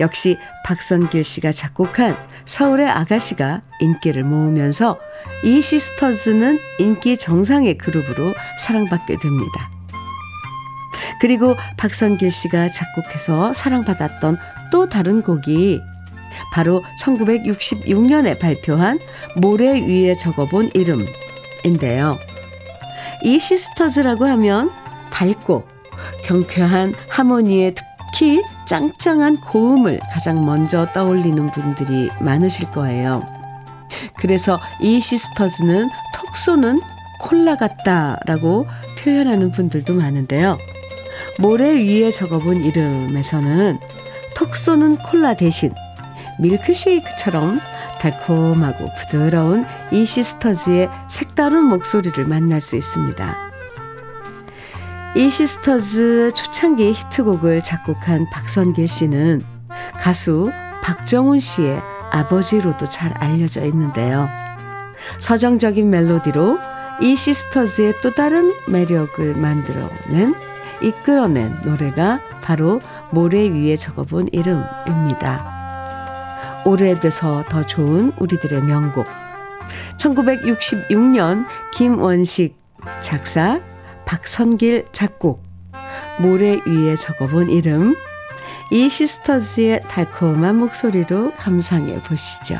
역시 0.00 0.38
박선길 0.64 1.22
씨가 1.22 1.52
작곡한 1.52 2.16
서울의 2.44 2.88
아가씨가 2.88 3.62
인기를 3.80 4.24
모으면서 4.24 4.98
이 5.44 5.62
시스터즈는 5.62 6.58
인기 6.78 7.16
정상의 7.16 7.78
그룹으로 7.78 8.32
사랑받게 8.58 9.18
됩니다. 9.18 9.71
그리고 11.20 11.54
박선길 11.76 12.30
씨가 12.30 12.68
작곡해서 12.68 13.52
사랑받았던 13.52 14.38
또 14.70 14.88
다른 14.88 15.22
곡이 15.22 15.82
바로 16.52 16.82
1966년에 17.00 18.38
발표한 18.38 18.98
모래 19.36 19.80
위에 19.80 20.14
적어본 20.14 20.70
이름인데요. 20.74 22.18
이 23.22 23.38
시스터즈라고 23.38 24.24
하면 24.26 24.70
밝고 25.10 25.66
경쾌한 26.24 26.94
하모니에 27.08 27.74
특히 27.74 28.42
짱짱한 28.66 29.40
고음을 29.40 30.00
가장 30.12 30.44
먼저 30.44 30.86
떠올리는 30.92 31.50
분들이 31.50 32.10
많으실 32.20 32.70
거예요. 32.70 33.22
그래서 34.18 34.58
이 34.80 35.00
시스터즈는 35.00 35.88
톡 36.14 36.36
쏘는 36.36 36.80
콜라 37.20 37.56
같다라고 37.56 38.66
표현하는 38.98 39.50
분들도 39.50 39.94
많은데요. 39.94 40.58
모래 41.38 41.74
위에 41.74 42.10
적어본 42.10 42.64
이름에서는 42.64 43.78
톡 44.34 44.56
쏘는 44.56 44.96
콜라 44.98 45.34
대신 45.34 45.72
밀크쉐이크처럼 46.38 47.60
달콤하고 48.00 48.88
부드러운 48.98 49.64
이 49.92 50.04
시스터즈의 50.04 50.90
색다른 51.08 51.64
목소리를 51.64 52.26
만날 52.26 52.60
수 52.60 52.76
있습니다. 52.76 53.36
이 55.14 55.30
시스터즈 55.30 56.32
초창기 56.34 56.92
히트곡을 56.92 57.62
작곡한 57.62 58.28
박선길 58.30 58.88
씨는 58.88 59.44
가수 59.98 60.50
박정훈 60.82 61.38
씨의 61.38 61.80
아버지로도 62.10 62.88
잘 62.88 63.12
알려져 63.12 63.64
있는데요. 63.66 64.28
서정적인 65.18 65.88
멜로디로 65.88 66.58
이 67.02 67.14
시스터즈의 67.14 67.94
또 68.02 68.10
다른 68.10 68.52
매력을 68.68 69.34
만들어낸 69.34 70.34
이끌어낸 70.82 71.60
노래가 71.64 72.20
바로 72.42 72.80
모래 73.10 73.48
위에 73.48 73.76
적어본 73.76 74.28
이름입니다. 74.32 75.52
오래돼서 76.64 77.42
더 77.48 77.66
좋은 77.66 78.12
우리들의 78.18 78.62
명곡. 78.62 79.06
1966년 79.96 81.46
김원식 81.72 82.56
작사, 83.00 83.60
박선길 84.04 84.86
작곡, 84.92 85.42
모래 86.18 86.60
위에 86.66 86.96
적어본 86.96 87.48
이름, 87.50 87.94
이 88.70 88.88
시스터즈의 88.88 89.82
달콤한 89.88 90.56
목소리로 90.56 91.32
감상해 91.32 92.00
보시죠. 92.02 92.58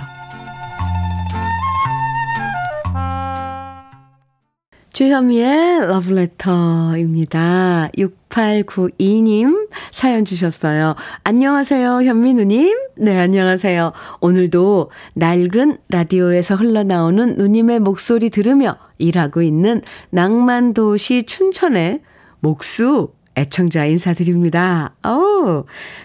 주현미의 5.03 5.89
러브레터입니다. 5.89 7.91
6892님 7.99 9.69
사연 9.91 10.25
주셨어요. 10.25 10.95
안녕하세요, 11.25 12.05
현미누님. 12.05 12.79
네, 12.99 13.19
안녕하세요. 13.19 13.93
오늘도 14.21 14.93
낡은 15.15 15.79
라디오에서 15.89 16.55
흘러나오는 16.55 17.37
누님의 17.37 17.81
목소리 17.81 18.31
들으며 18.31 18.77
일하고 18.99 19.43
있는 19.43 19.83
낭만도시 20.11 21.25
춘천의 21.25 22.03
목수 22.39 23.13
애청자 23.37 23.87
인사드립니다. 23.87 24.95
오, 25.05 25.65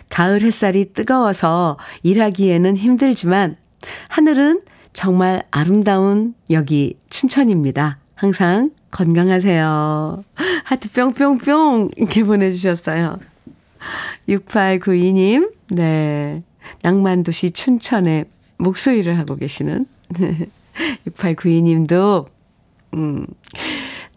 가을 0.09 0.41
햇살이 0.41 0.91
뜨거워서 0.91 1.77
일하기에는 2.01 2.75
힘들지만 2.75 3.57
하늘은 4.07 4.61
정말 4.91 5.43
아름다운 5.51 6.33
여기 6.49 6.97
춘천입니다. 7.11 7.99
항상 8.15 8.71
건강하세요. 8.91 10.23
하트 10.65 10.91
뿅뿅뿅 10.91 11.91
이렇게 11.97 12.23
보내주셨어요. 12.23 13.19
6892님, 14.27 15.51
네. 15.71 16.43
낭만도시 16.81 17.51
춘천에 17.51 18.25
목소리를 18.57 19.17
하고 19.17 19.35
계시는 19.35 19.85
6892님도, 21.07 22.27
음, 22.93 23.25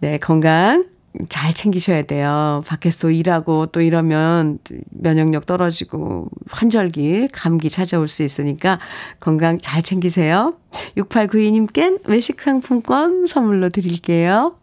네, 0.01 0.19
건강 0.19 0.85
잘 1.29 1.53
챙기셔야 1.53 2.03
돼요. 2.03 2.63
밖에서 2.67 3.11
일하고 3.11 3.67
또 3.67 3.81
이러면 3.81 4.59
면역력 4.91 5.45
떨어지고 5.45 6.29
환절기, 6.49 7.29
감기 7.33 7.69
찾아올 7.69 8.07
수 8.07 8.23
있으니까 8.23 8.79
건강 9.19 9.59
잘 9.61 9.83
챙기세요. 9.83 10.55
6892님껜 10.97 12.09
외식 12.09 12.41
상품권 12.41 13.27
선물로 13.27 13.71
드릴게요. 13.71 14.57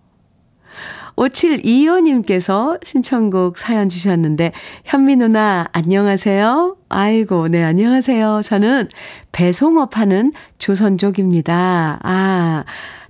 5725님께서 1.15 2.83
신청곡 2.85 3.57
사연 3.57 3.89
주셨는데, 3.89 4.51
현미 4.85 5.15
누나, 5.17 5.67
안녕하세요. 5.71 6.77
아이고, 6.89 7.47
네, 7.47 7.63
안녕하세요. 7.63 8.41
저는 8.43 8.89
배송업 9.31 9.97
하는 9.97 10.31
조선족입니다. 10.59 11.99
아, 12.03 12.63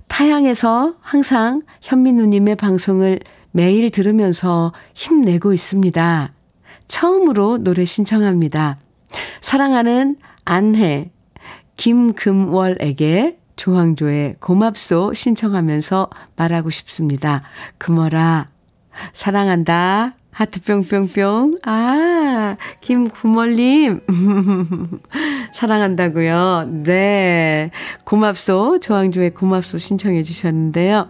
타양에서 0.08 0.94
항상 1.00 1.62
현민우님의 1.82 2.56
방송을 2.56 3.20
매일 3.52 3.90
들으면서 3.90 4.72
힘내고 4.94 5.52
있습니다. 5.52 6.32
처음으로 6.88 7.58
노래 7.58 7.84
신청합니다. 7.84 8.78
사랑하는 9.40 10.16
안해, 10.44 11.10
김금월에게 11.76 13.37
조항조의 13.58 14.36
고맙소 14.40 15.12
신청하면서 15.12 16.08
말하고 16.36 16.70
싶습니다. 16.70 17.42
금어라, 17.76 18.48
사랑한다. 19.12 20.14
하트 20.30 20.62
뿅뿅뿅. 20.62 21.58
아, 21.64 22.56
김구멀님. 22.80 24.00
사랑한다고요. 25.52 26.82
네. 26.84 27.72
고맙소. 28.04 28.78
조항조의 28.78 29.30
고맙소 29.30 29.78
신청해 29.78 30.22
주셨는데요. 30.22 31.08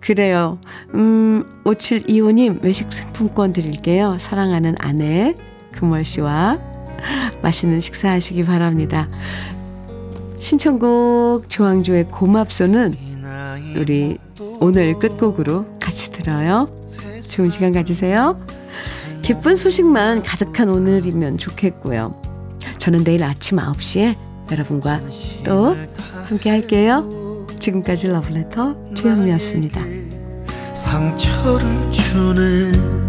그래요. 0.00 0.60
음, 0.94 1.48
5725님 1.64 2.62
외식 2.62 2.92
상품권 2.92 3.54
드릴게요. 3.54 4.18
사랑하는 4.20 4.74
아내 4.78 5.34
금월 5.72 6.04
씨와 6.04 6.58
맛있는 7.42 7.80
식사하시기 7.80 8.44
바랍니다. 8.44 9.08
신청곡 10.38 11.48
조항조의 11.48 12.08
고맙소는 12.10 12.94
우리 13.76 14.18
오늘 14.60 14.98
끝곡으로 14.98 15.66
같이 15.80 16.12
들어요. 16.12 16.68
좋은 17.22 17.50
시간 17.50 17.72
가지세요. 17.72 18.40
기쁜 19.22 19.56
소식만 19.56 20.22
가득한 20.22 20.70
오늘이면 20.70 21.38
좋겠고요. 21.38 22.20
저는 22.78 23.04
내일 23.04 23.24
아침 23.24 23.58
9시에 23.58 24.16
여러분과 24.50 25.00
또 25.44 25.76
함께 26.24 26.50
할게요. 26.50 27.46
지금까지 27.58 28.08
러브레터 28.08 28.94
주현미였습니다. 28.94 29.82
상처를 30.74 31.66
주네 31.92 33.07